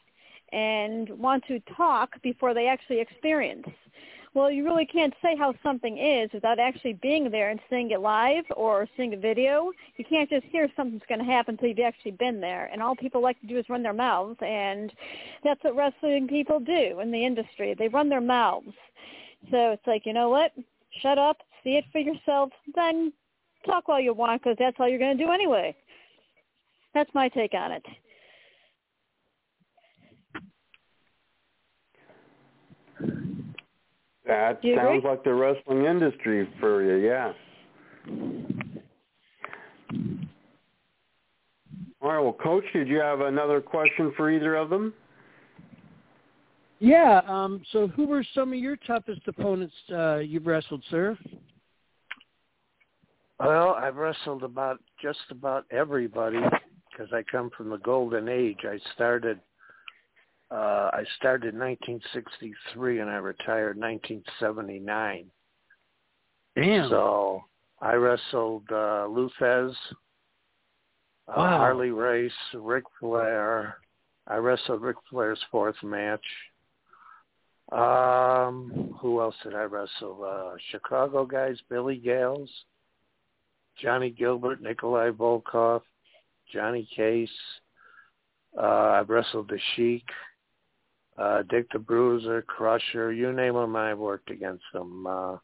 [0.53, 3.69] and want to talk before they actually experience.
[4.35, 8.01] Well, you really can't say how something is without actually being there and seeing it
[8.01, 9.73] live or seeing a video.
[9.97, 12.69] You can't just hear something's going to happen until you've actually been there.
[12.73, 14.93] And all people like to do is run their mouths, and
[15.43, 17.75] that's what wrestling people do in the industry.
[17.75, 18.75] They run their mouths.
[19.51, 20.53] So it's like, you know what?
[21.01, 23.13] Shut up, see it for yourself, then
[23.65, 25.75] talk while you want because that's all you're going to do anyway.
[26.95, 27.87] That's my take on it.
[34.27, 35.11] That sounds agree?
[35.11, 37.33] like the wrestling industry for you, yeah.
[42.01, 44.93] All right, well, Coach, did you have another question for either of them?
[46.81, 47.21] Yeah.
[47.27, 51.19] Um, so, who were some of your toughest opponents uh, you've wrestled, sir?
[53.41, 56.41] Well, I've wrestled about just about everybody
[56.91, 58.59] because I come from the golden age.
[58.65, 59.41] I started
[60.51, 65.27] uh I started in 1963 and I retired in 1979.
[66.57, 66.89] Damn.
[66.89, 67.43] So
[67.81, 69.71] I wrestled uh Lou Thesz,
[71.29, 71.59] uh, Wow.
[71.59, 73.77] Harley Race, Ric Flair.
[74.27, 76.25] I wrestled Ric Flair's fourth match.
[77.71, 80.25] Um, who else did I wrestle?
[80.25, 82.49] Uh, Chicago guys, Billy Goelz,
[83.81, 85.83] Johnny Gilbert, Nikolai Volkov,
[86.53, 87.29] Johnny Case.
[88.57, 90.07] Uh, I've wrestled the Sheik,
[91.19, 95.07] uh, Dick the Bruiser, Crusher, you name them, I've worked against them.
[95.07, 95.37] Uh,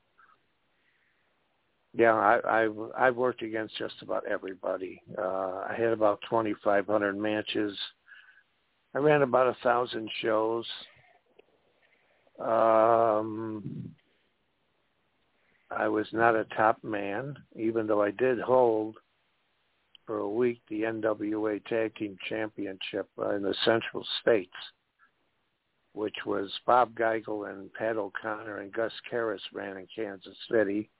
[1.97, 5.01] yeah, I, I've I've worked against just about everybody.
[5.17, 7.79] Uh, I had about 2,500 matches.
[8.95, 10.67] I ran about a thousand shows.
[12.39, 13.95] Um,
[15.71, 18.97] I was not a top man, even though I did hold
[20.07, 24.55] for a week the NWA Tag Team Championship in the Central States,
[25.93, 30.91] which was Bob Geigel and Pat O'Connor and Gus Karras ran in Kansas City.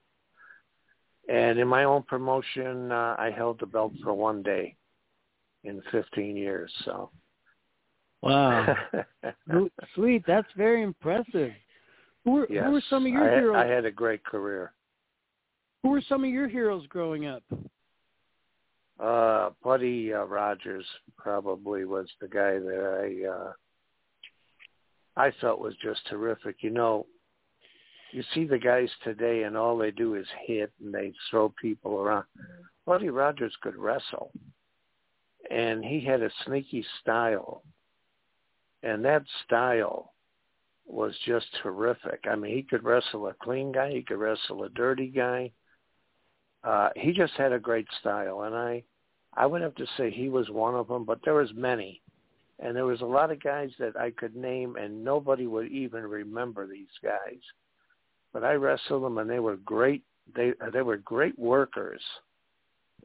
[1.29, 4.77] And in my own promotion, uh, I held the belt for one day
[5.65, 6.73] in 15 years.
[6.85, 7.11] So,
[8.25, 8.77] Wow.
[9.95, 10.25] Sweet.
[10.27, 11.53] That's very impressive.
[12.25, 13.57] Who were, yes, who were some of your I, had- heroes?
[13.57, 14.73] I had a great career.
[15.83, 17.43] Who were some of your heroes growing up?
[18.99, 20.87] Uh, Buddy uh, Rogers
[21.19, 23.53] probably was the guy that I uh,
[25.17, 26.57] I thought was just terrific.
[26.61, 27.07] You know,
[28.13, 31.99] you see the guys today, and all they do is hit and they throw people
[31.99, 32.25] around.
[32.87, 34.31] Buddy Rogers could wrestle,
[35.51, 37.63] and he had a sneaky style,
[38.85, 40.13] and that style
[40.87, 42.25] was just terrific.
[42.31, 45.51] I mean, he could wrestle a clean guy, he could wrestle a dirty guy.
[46.63, 48.83] Uh, he just had a great style, and I,
[49.35, 51.05] I would have to say he was one of them.
[51.05, 52.01] But there was many,
[52.59, 56.05] and there was a lot of guys that I could name, and nobody would even
[56.05, 57.41] remember these guys.
[58.33, 60.03] But I wrestled them, and they were great.
[60.35, 62.01] They they were great workers.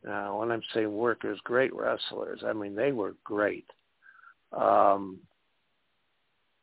[0.06, 2.42] Now, when I'm saying workers, great wrestlers.
[2.46, 3.66] I mean, they were great.
[4.54, 5.20] Um,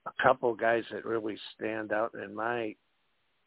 [0.06, 2.74] a couple guys that really stand out in my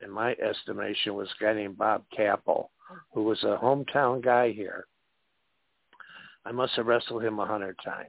[0.02, 2.72] in my estimation was a guy named Bob Capel,
[3.14, 4.88] who was a hometown guy here.
[6.46, 8.08] I must have wrestled him a hundred times,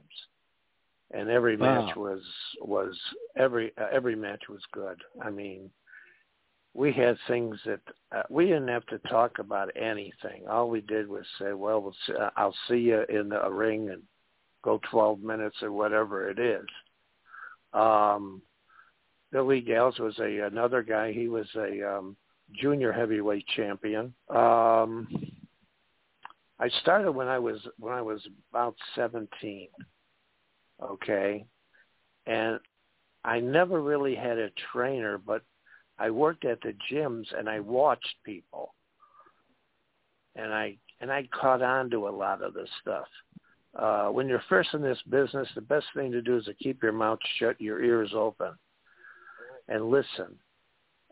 [1.11, 1.85] and every Wow.
[1.85, 2.21] match was
[2.61, 2.97] was
[3.35, 5.01] every uh, every match was good.
[5.21, 5.69] I mean,
[6.73, 7.81] we had things that
[8.15, 10.47] uh, we didn't have to talk about anything.
[10.49, 13.89] All we did was say, "Well, we'll see, uh, I'll see you in the ring
[13.89, 14.01] and
[14.63, 16.65] go 12 minutes or whatever it is."
[17.73, 18.41] Um,
[19.31, 21.13] Billy Goelz was a another guy.
[21.13, 22.17] He was a um,
[22.53, 24.13] junior heavyweight champion.
[24.29, 25.07] Um,
[26.59, 29.69] I started when I was when I was about 17.
[30.83, 31.45] Okay,
[32.25, 32.59] and
[33.23, 35.43] I never really had a trainer, but
[35.97, 38.73] I worked at the gyms and I watched people,
[40.35, 43.07] and I and I caught on to a lot of this stuff.
[43.77, 46.83] Uh, when you're first in this business, the best thing to do is to keep
[46.83, 48.51] your mouth shut, your ears open,
[49.67, 50.37] and listen.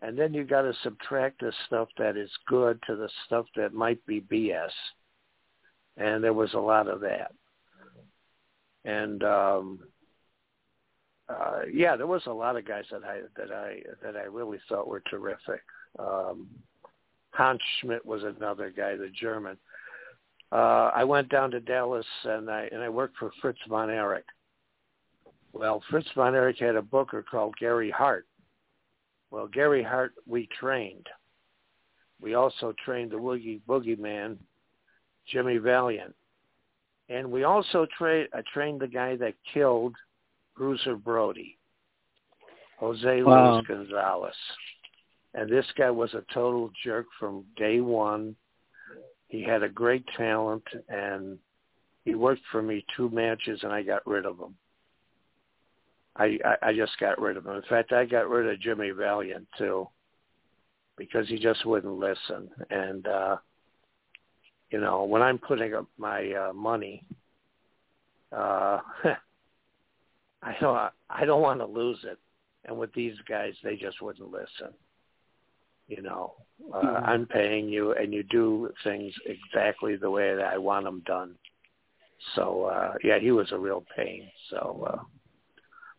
[0.01, 3.74] And then you got to subtract the stuff that is good to the stuff that
[3.74, 4.72] might be BS.
[5.97, 7.34] And there was a lot of that.
[8.86, 9.80] And um,
[11.30, 14.60] uh, yeah, there was a lot of guys that I that I that I really
[14.68, 15.62] thought were terrific.
[15.97, 16.47] Um,
[17.32, 19.57] Hans Schmidt was another guy, the German.
[20.52, 24.26] Uh, I went down to Dallas and I and I worked for Fritz von Erich.
[25.54, 28.26] Well, Fritz von Erich had a booker called Gary Hart.
[29.32, 31.08] Well, Gary Hart we trained.
[32.22, 34.38] We also trained the Woogie Boogie Man,
[35.28, 36.16] Jimmy Valiant.
[37.10, 39.95] And we also tra- I trained the guy that killed
[40.56, 41.58] Bruiser Brody,
[42.80, 43.56] Jose wow.
[43.56, 44.36] Luis Gonzalez.
[45.34, 48.36] And this guy was a total jerk from day one.
[49.30, 51.38] He had a great talent, and
[52.03, 54.55] he worked for me two matches, and I got rid of him.
[56.15, 57.55] I, I I just got rid of him.
[57.55, 59.88] In fact, I got rid of Jimmy Valiant too,
[60.97, 62.49] because he just wouldn't listen.
[62.71, 63.38] And uh,
[64.71, 67.05] you know, when I'm putting up my uh, money,
[68.32, 68.80] uh,
[70.41, 72.17] I don't I don't want to lose it.
[72.65, 74.73] And with these guys, they just wouldn't listen.
[75.90, 76.34] You know,
[76.74, 77.06] uh, mm-hmm.
[77.06, 81.36] I'm paying you, and you do things exactly the way that I want them done.
[82.36, 84.30] So uh, yeah, he was a real pain.
[84.50, 85.02] So, uh,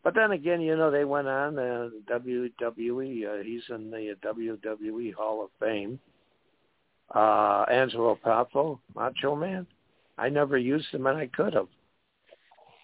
[0.05, 3.41] but then again, you know, they went on uh, WWE.
[3.41, 5.99] Uh, he's in the WWE Hall of Fame.
[7.15, 9.67] Uh, Angelo Poffo, Macho Man.
[10.17, 11.69] I never used him, and I could have.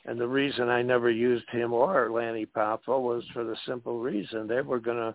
[0.07, 4.47] And the reason I never used him or Lanny Poffo was for the simple reason
[4.47, 5.15] they were going to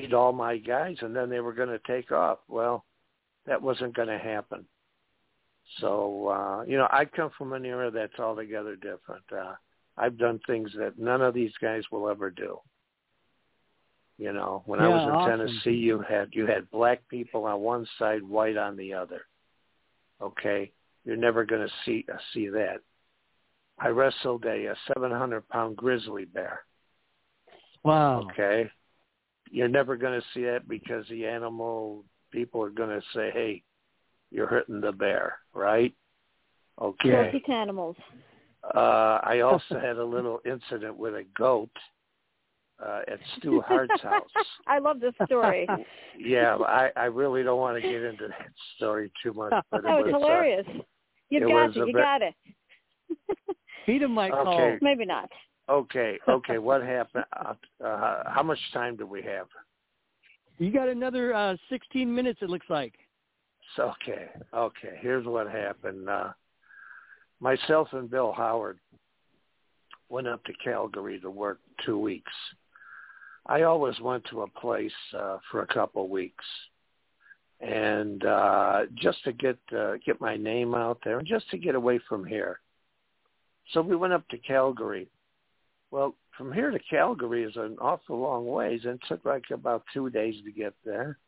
[0.00, 2.38] beat all my guys and then they were going to take off.
[2.48, 2.84] Well,
[3.46, 4.66] that wasn't going to happen.
[5.80, 9.24] So, uh, you know, I come from an era that's altogether different.
[9.32, 9.54] Uh,
[9.96, 12.58] I've done things that none of these guys will ever do.
[14.18, 15.46] You know, when yeah, I was in awesome.
[15.46, 19.22] Tennessee, you had you had black people on one side, white on the other.
[20.22, 20.72] Okay,
[21.04, 22.78] you're never going to see uh, see that.
[23.78, 26.60] I wrestled a, a 700 pound grizzly bear.
[27.84, 28.22] Wow.
[28.30, 28.70] Okay.
[29.50, 33.62] You're never going to see that because the animal people are going to say, "Hey,
[34.30, 35.94] you're hurting the bear," right?
[36.80, 37.10] Okay.
[37.10, 37.96] Perfect animals.
[38.74, 41.70] Uh, I also had a little incident with a goat
[42.84, 44.28] uh, at Stu Hart's house.
[44.66, 45.68] I love this story.
[46.18, 49.52] yeah, I, I really don't want to get into that story too much.
[49.70, 50.66] But that it was, was hilarious.
[50.68, 50.82] Uh,
[51.30, 51.78] you it got was it.
[51.78, 52.34] You bit- got it.
[53.86, 54.42] Peter might Okay.
[54.42, 54.78] call.
[54.82, 55.30] Maybe not.
[55.68, 56.58] Okay, okay.
[56.58, 57.24] What happened?
[57.32, 57.54] Uh,
[57.84, 59.48] uh, how much time do we have?
[60.58, 62.94] You got another uh, 16 minutes, it looks like.
[63.74, 64.98] So, okay, okay.
[65.00, 66.08] Here's what happened.
[66.08, 66.30] Uh,
[67.40, 68.78] myself and Bill Howard
[70.08, 72.32] went up to Calgary to work two weeks.
[73.46, 76.44] I always went to a place uh, for a couple of weeks,
[77.60, 81.74] and uh, just to get uh, get my name out there, and just to get
[81.74, 82.60] away from here.
[83.72, 85.08] So we went up to Calgary.
[85.90, 89.84] Well, from here to Calgary is an awful long ways, and it took like about
[89.94, 91.18] two days to get there.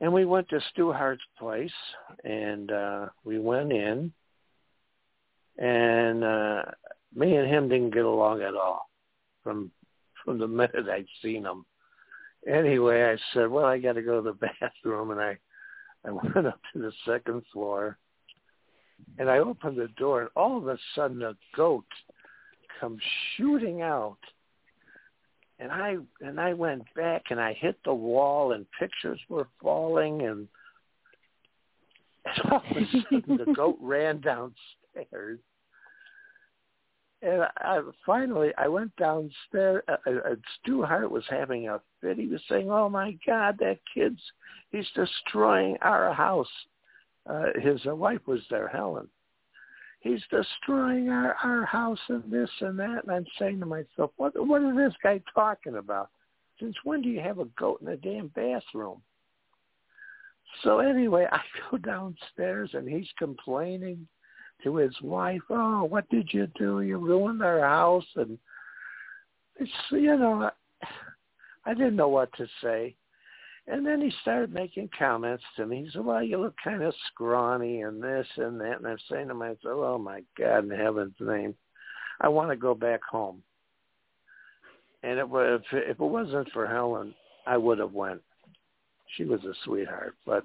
[0.00, 1.72] And we went to Stu Hart's place,
[2.22, 4.12] and uh, we went in,
[5.58, 6.62] and uh,
[7.14, 8.88] me and him didn't get along at all
[9.42, 9.70] from
[10.24, 11.64] from the minute I'd seen him.
[12.46, 15.38] Anyway, I said, "Well, I got to go to the bathroom," and I
[16.04, 17.98] I went up to the second floor,
[19.18, 21.86] and I opened the door, and all of a sudden a goat
[22.78, 23.00] comes
[23.36, 24.18] shooting out.
[25.58, 30.22] And I and I went back and I hit the wall and pictures were falling
[30.22, 30.48] and,
[32.24, 35.40] and all of a sudden the goat ran downstairs
[37.20, 39.82] and I, finally, I went downstairs.
[39.88, 42.16] Uh, uh, Stu Hart was having a fit.
[42.16, 44.20] He was saying, "Oh my God, that kid's
[44.70, 46.46] he's destroying our house."
[47.28, 49.08] Uh, his uh, wife was there, Helen.
[50.00, 53.04] He's destroying our our house and this and that.
[53.04, 56.10] And I'm saying to myself, "What what is this guy talking about?
[56.60, 59.02] Since when do you have a goat in a damn bathroom?"
[60.62, 61.40] So anyway, I
[61.70, 64.06] go downstairs and he's complaining
[64.62, 66.80] to his wife, "Oh, what did you do?
[66.82, 68.38] You ruined our house." And
[69.56, 70.50] it's you know,
[71.64, 72.94] I didn't know what to say.
[73.70, 75.84] And then he started making comments to me.
[75.84, 79.28] He said, "Well, you look kind of scrawny and this and that." And I'm saying
[79.28, 81.54] to myself, "Oh my God, in heaven's name,
[82.20, 83.42] I want to go back home."
[85.02, 87.14] And it was if, it wasn't for Helen,
[87.46, 88.22] I would have went.
[89.16, 90.44] She was a sweetheart, but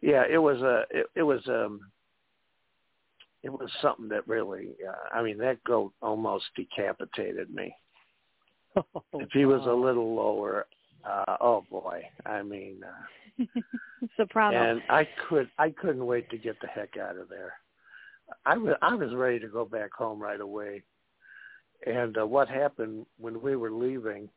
[0.00, 1.80] yeah, it was a it, it was um
[3.44, 7.72] it was something that really uh, I mean that goat almost decapitated me.
[9.14, 10.66] if he was a little lower,
[11.06, 13.44] uh, oh boy, I mean, uh,
[14.16, 14.56] Soprano.
[14.56, 17.54] and I could I couldn't wait to get the heck out of there.
[18.44, 20.82] I was I was ready to go back home right away,
[21.86, 24.28] And uh, what happened when we were leaving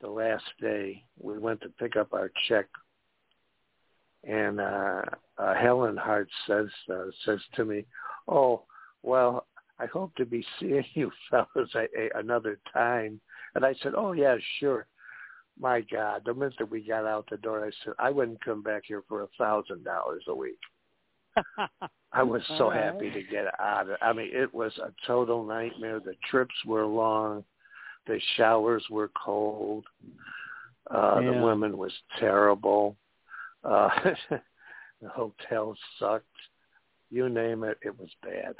[0.00, 2.66] the last day, we went to pick up our check,
[4.24, 5.02] and uh,
[5.38, 7.84] uh, Helen Hart says uh, says to me,
[8.28, 8.62] "Oh,
[9.02, 9.46] well,
[9.78, 13.20] I hope to be seeing you fellas a, a, another time."
[13.54, 14.86] And I said, "Oh yeah, sure."
[15.58, 18.62] My God, the minute that we got out the door, I said, "I wouldn't come
[18.62, 20.58] back here for a thousand dollars a week."
[22.12, 22.82] I was so right.
[22.82, 26.00] happy to get out of I mean, it was a total nightmare.
[26.00, 27.44] The trips were long.
[28.06, 29.84] The showers were cold.
[30.90, 31.32] Uh Yeah.
[31.32, 32.96] the women was terrible.
[33.64, 33.88] Uh
[34.30, 36.24] the hotel sucked.
[37.10, 38.54] You name it, it was bad.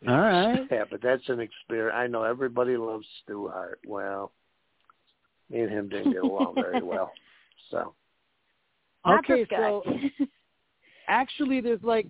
[0.00, 0.70] It All was right.
[0.70, 1.94] bad, but that's an experience.
[1.96, 3.80] I know everybody loves Stu Hart.
[3.86, 4.32] Well,
[5.52, 7.12] me and him didn't get along very well.
[7.70, 7.94] So
[9.06, 9.82] Okay, so
[11.08, 12.06] actually there's like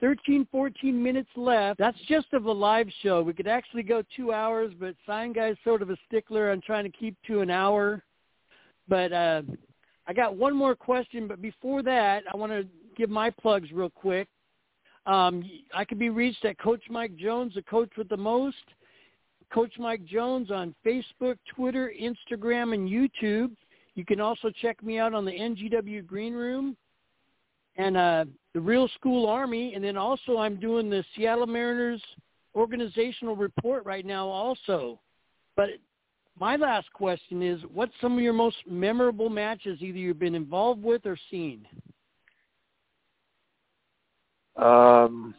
[0.00, 1.78] 13, 14 minutes left.
[1.78, 3.22] That's just of a live show.
[3.22, 6.84] We could actually go two hours, but Sign Guy's sort of a stickler on trying
[6.84, 8.02] to keep to an hour.
[8.88, 9.42] But uh,
[10.06, 12.66] I got one more question, but before that, I want to
[12.96, 14.28] give my plugs real quick.
[15.06, 18.56] Um, I can be reached at Coach Mike Jones, the coach with the most.
[19.52, 23.50] Coach Mike Jones on Facebook, Twitter, Instagram, and YouTube.
[23.94, 26.76] You can also check me out on the NGW Green Room
[27.76, 28.24] and uh,
[28.54, 29.74] the Real School Army.
[29.74, 32.02] And then also I'm doing the Seattle Mariners
[32.54, 35.00] organizational report right now also.
[35.56, 35.70] But
[36.38, 40.82] my last question is, what's some of your most memorable matches either you've been involved
[40.82, 41.66] with or seen?
[44.56, 45.34] Um,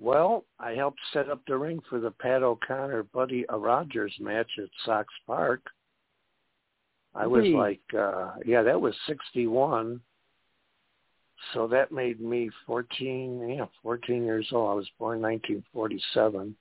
[0.00, 4.68] well, I helped set up the ring for the Pat O'Connor Buddy Rogers match at
[4.84, 5.62] Sox Park.
[7.14, 7.54] I was Really?
[7.54, 10.00] like, uh, yeah, that was 61.
[11.52, 14.70] So that made me 14, yeah, 14 years old.
[14.70, 16.56] I was born 1947.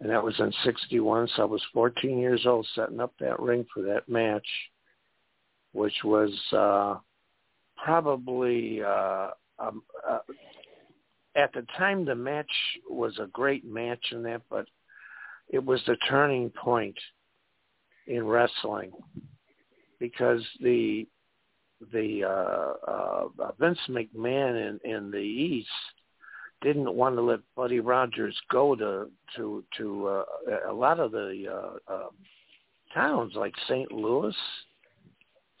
[0.00, 3.64] And that was in 61, so I was 14 years old setting up that ring
[3.72, 4.46] for that match,
[5.72, 6.96] which was uh,
[7.76, 9.30] probably uh,
[9.60, 10.18] um, uh,
[11.34, 12.50] at the time the match
[12.88, 14.66] was a great match in that, but
[15.48, 16.98] it was the turning point
[18.06, 18.92] in wrestling
[19.98, 21.06] because the
[21.92, 25.68] the uh, uh, Vince McMahon in, in the East
[26.62, 31.44] didn't want to let Buddy Rogers go to to to uh, a lot of the
[31.50, 32.08] uh, uh,
[32.94, 33.90] towns like St.
[33.90, 34.36] Louis,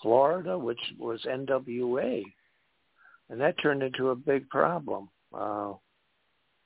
[0.00, 2.22] Florida, which was NWA,
[3.30, 5.08] and that turned into a big problem.
[5.34, 5.72] Uh,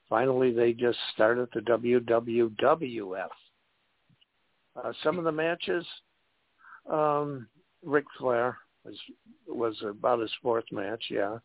[0.08, 3.28] finally, they just started the WWWF.
[4.76, 5.86] Uh, some of the matches,
[6.90, 7.48] um,
[7.82, 8.96] Ric Flair was
[9.48, 11.04] was about his fourth match.
[11.10, 11.38] Yeah,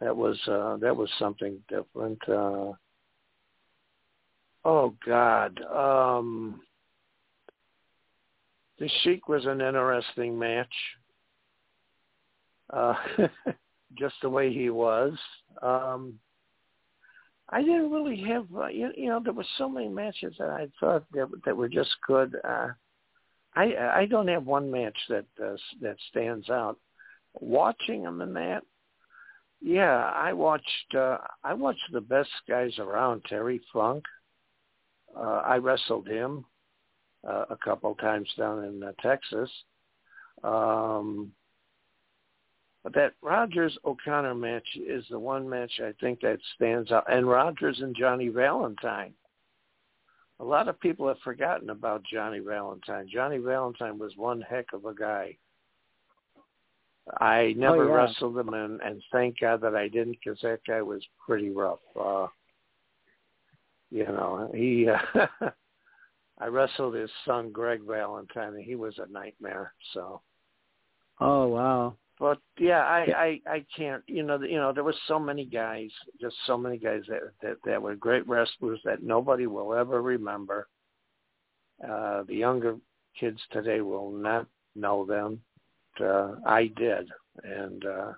[0.00, 2.18] that was uh, that was something different.
[2.28, 2.72] Uh,
[4.64, 6.60] oh God, um,
[8.78, 10.72] the Sheik was an interesting match.
[12.72, 12.94] Uh,
[13.98, 15.12] just the way he was.
[15.62, 16.18] Um,
[17.48, 20.68] I didn't really have, uh, you, you know, there were so many matches that I
[20.78, 22.36] thought that that were just good.
[22.44, 22.68] Uh,
[23.54, 26.78] I I don't have one match that uh, that stands out.
[27.34, 28.62] Watching them in that,
[29.60, 33.24] yeah, I watched uh, I watched the best guys around.
[33.28, 34.04] Terry Funk,
[35.16, 36.44] uh, I wrestled him
[37.28, 39.50] uh, a couple times down in uh, Texas.
[40.44, 41.32] Um,
[42.82, 47.04] but that Rogers O'Connor match is the one match I think that stands out.
[47.12, 49.12] And Rogers and Johnny Valentine.
[50.40, 53.06] A lot of people have forgotten about Johnny Valentine.
[53.12, 55.36] Johnny Valentine was one heck of a guy.
[57.20, 57.92] I never yeah.
[57.92, 61.80] wrestled him, and, and thank God that I didn't, because that guy was pretty rough.
[62.00, 62.28] Uh,
[63.90, 64.88] you know, he.
[64.88, 65.26] Uh,
[66.40, 69.74] I wrestled his son Greg Valentine, and he was a nightmare.
[69.92, 70.22] So,
[71.20, 71.96] Oh wow.
[72.20, 74.04] But yeah, I I I can't.
[74.06, 75.90] You know, you know, there were so many guys,
[76.20, 80.68] just so many guys that that that were great wrestlers that nobody will ever remember.
[81.82, 82.76] Uh, the younger
[83.18, 84.46] kids today will not
[84.76, 85.40] know them.
[85.98, 87.08] But, Uh, I did,
[87.42, 88.12] and uh,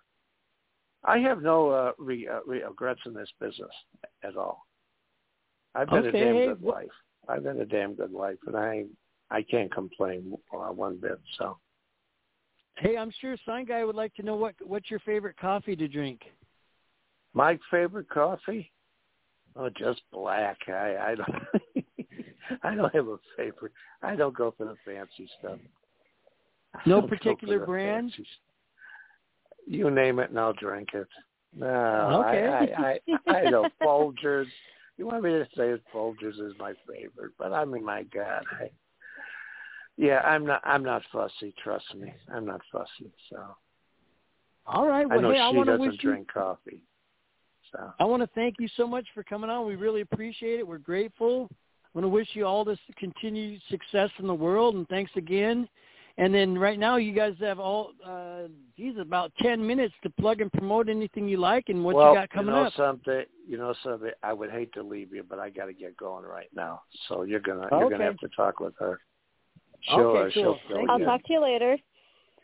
[1.05, 3.75] I have no uh, re, uh, regrets in this business
[4.23, 4.67] at all.
[5.77, 6.97] I've been a damn good life.
[7.29, 8.85] I've been a damn good life, and I
[9.31, 11.21] I can't complain uh, one bit.
[11.39, 11.57] So.
[12.79, 15.89] Hey, I'm sure Sign Guy would like to know what what's your favorite coffee to
[15.89, 16.21] drink.
[17.35, 18.71] My favorite coffee?
[19.57, 20.59] Oh, just black.
[20.69, 21.85] I I don't
[22.63, 23.73] I don't have a favorite.
[24.03, 25.59] I don't go for the fancy stuff.
[26.87, 28.13] No don't particular brand?
[29.67, 31.07] You name it, and I'll drink it.
[31.55, 32.49] No, Okay.
[32.49, 32.99] I, I,
[33.29, 34.47] I, I know Folgers.
[34.97, 38.71] You want me to say Folgers is my favorite, but I mean, my God, I,
[39.97, 40.61] yeah, I'm not.
[40.65, 41.55] I'm not fussy.
[41.63, 43.13] Trust me, I'm not fussy.
[43.31, 43.57] So.
[44.67, 45.09] All right.
[45.09, 46.41] Well, I know hey, she I doesn't wish drink you.
[46.41, 46.83] coffee.
[47.73, 47.93] So.
[47.99, 49.67] I want to thank you so much for coming on.
[49.67, 50.67] We really appreciate it.
[50.67, 51.49] We're grateful.
[51.53, 55.69] I want to wish you all this continued success in the world, and thanks again.
[56.19, 58.43] And then right now, you guys have all, uh,
[58.77, 62.15] geez, about ten minutes to plug and promote anything you like and what well, you
[62.15, 62.73] got coming know up.
[62.77, 63.25] something.
[63.47, 64.11] You know something.
[64.23, 66.83] I would hate to leave you, but I got to get going right now.
[67.09, 67.91] So you're gonna you're Okay.
[67.95, 69.01] gonna have to talk with her.
[69.83, 70.31] She'll, Okay, uh, cool.
[70.33, 71.77] she'll fill Thank I'll talk to you later.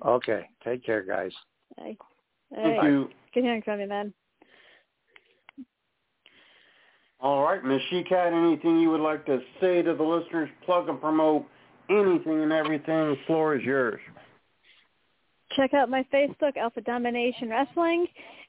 [0.05, 0.49] Okay.
[0.65, 1.33] Take care, guys.
[1.77, 1.97] Bye.
[2.57, 2.91] All Thank right.
[2.91, 3.09] you.
[3.35, 4.13] Good hearing from you, man.
[7.21, 10.49] All right, Miss Shecat, anything you would like to say to the listeners?
[10.65, 11.47] Plug and promote
[11.91, 12.87] anything and everything.
[12.87, 14.01] The floor is yours.
[15.57, 18.07] Check out my Facebook, Alpha Domination Wrestling,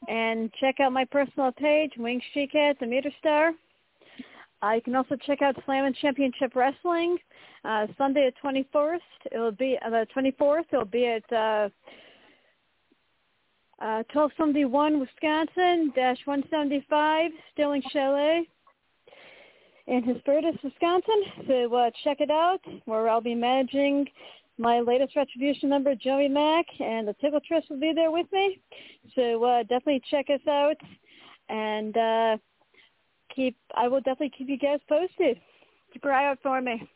[0.07, 3.53] and check out my personal page, Winged Shecat, the Meter Star.
[4.61, 7.17] Uh, you can also check out Slam and Championship Wrestling.
[7.63, 8.99] Uh, Sunday the 21st,
[9.31, 10.65] it will be uh, the 24th.
[10.71, 11.69] It will be at uh,
[13.81, 18.47] uh, 1271 Wisconsin dash 175 Stilling Chalet
[19.87, 21.23] in Hesperus, Wisconsin.
[21.47, 24.07] So uh, check it out, where I'll be managing
[24.57, 28.59] my latest retribution member, Joey Mack, and the Tickle Trust will be there with me.
[29.15, 30.75] So uh, definitely check us out,
[31.47, 32.37] and uh,
[33.33, 33.55] keep.
[33.75, 35.39] I will definitely keep you guys posted.
[35.93, 36.87] Keep your eye out for me.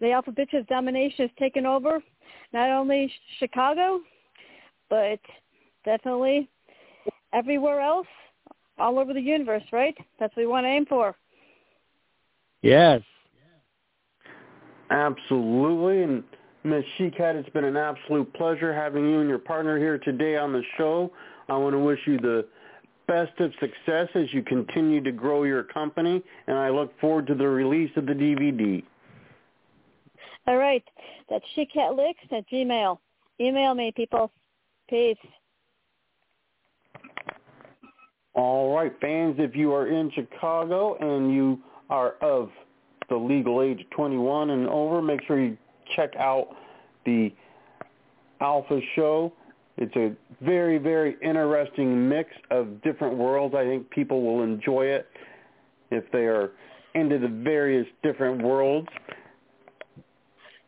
[0.00, 2.02] The Alpha Bitches domination has taken over
[2.52, 4.00] not only Chicago,
[4.90, 5.20] but
[5.84, 6.48] definitely
[7.32, 8.06] everywhere else,
[8.78, 9.64] all over the universe.
[9.72, 9.96] Right?
[10.18, 11.16] That's what we want to aim for.
[12.62, 13.02] Yes.
[14.90, 16.02] Absolutely.
[16.02, 16.24] And
[16.64, 20.52] Miss Shecat, it's been an absolute pleasure having you and your partner here today on
[20.52, 21.12] the show.
[21.48, 22.46] I want to wish you the
[23.06, 27.34] best of success as you continue to grow your company, and I look forward to
[27.34, 28.82] the release of the DVD.
[30.46, 30.84] All right.
[31.28, 32.98] That's shitcatlicks at Gmail.
[33.40, 34.30] Email me, people.
[34.88, 35.16] Peace.
[38.34, 42.50] All right, fans, if you are in Chicago and you are of
[43.08, 45.56] the legal age of 21 and over, make sure you
[45.94, 46.48] check out
[47.06, 47.32] the
[48.40, 49.32] Alpha Show.
[49.78, 53.54] It's a very, very interesting mix of different worlds.
[53.54, 55.06] I think people will enjoy it
[55.90, 56.52] if they are
[56.94, 58.88] into the various different worlds.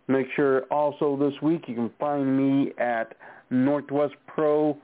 [0.08, 3.14] Make sure also this week you can find me at
[3.50, 4.76] Northwest Pro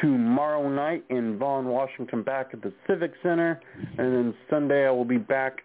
[0.00, 3.60] tomorrow night in Vaughn, Washington, back at the Civic Center.
[3.98, 5.58] And then Sunday I will be back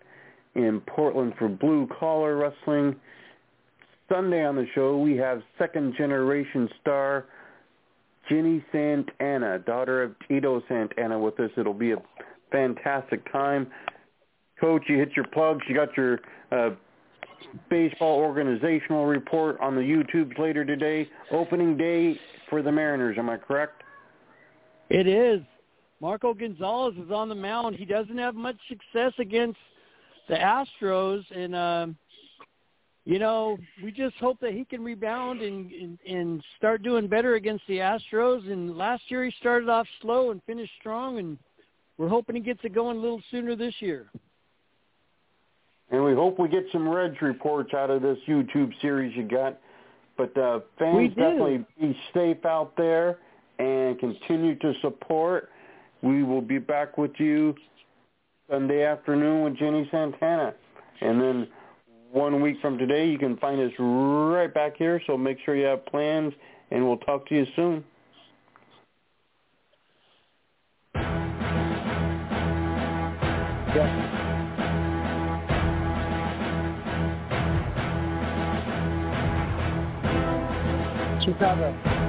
[0.56, 2.96] in Portland for Blue Collar Wrestling.
[4.12, 7.26] Sunday on the show we have second generation star
[8.30, 11.50] Ginny Santana, daughter of Tito Santana with us.
[11.58, 11.98] It'll be a
[12.52, 13.68] fantastic time.
[14.60, 15.62] Coach, you hit your plugs.
[15.68, 16.20] You got your
[16.52, 16.72] uh,
[17.70, 21.10] baseball organizational report on the YouTubes later today.
[21.32, 22.20] Opening day
[22.50, 23.84] for the Mariners, am I correct?
[24.90, 25.42] It is.
[26.02, 27.76] Marco Gonzalez is on the mound.
[27.76, 29.60] He doesn't have much success against
[30.28, 31.98] the Astros, and um,
[33.10, 37.36] you know we just hope that he can rebound and, and and start doing better
[37.36, 38.50] against the Astros.
[38.52, 41.38] And last year he started off slow and finished strong, and
[41.98, 44.12] we're hoping he gets it going a little sooner this year.
[45.90, 49.60] And we hope we get some Reds reports out of this YouTube series you got.
[50.16, 53.18] But uh, fans, definitely be safe out there
[53.58, 55.50] and continue to support.
[56.04, 57.56] We will be back with you
[58.52, 60.54] Sunday afternoon with Jenny Santana.
[61.02, 61.48] And then
[62.12, 65.02] one week from today, you can find us right back here.
[65.08, 66.34] So make sure you have plans,
[66.72, 67.84] and we'll talk to you soon.
[73.76, 74.10] Yeah.
[81.24, 82.09] Chicago.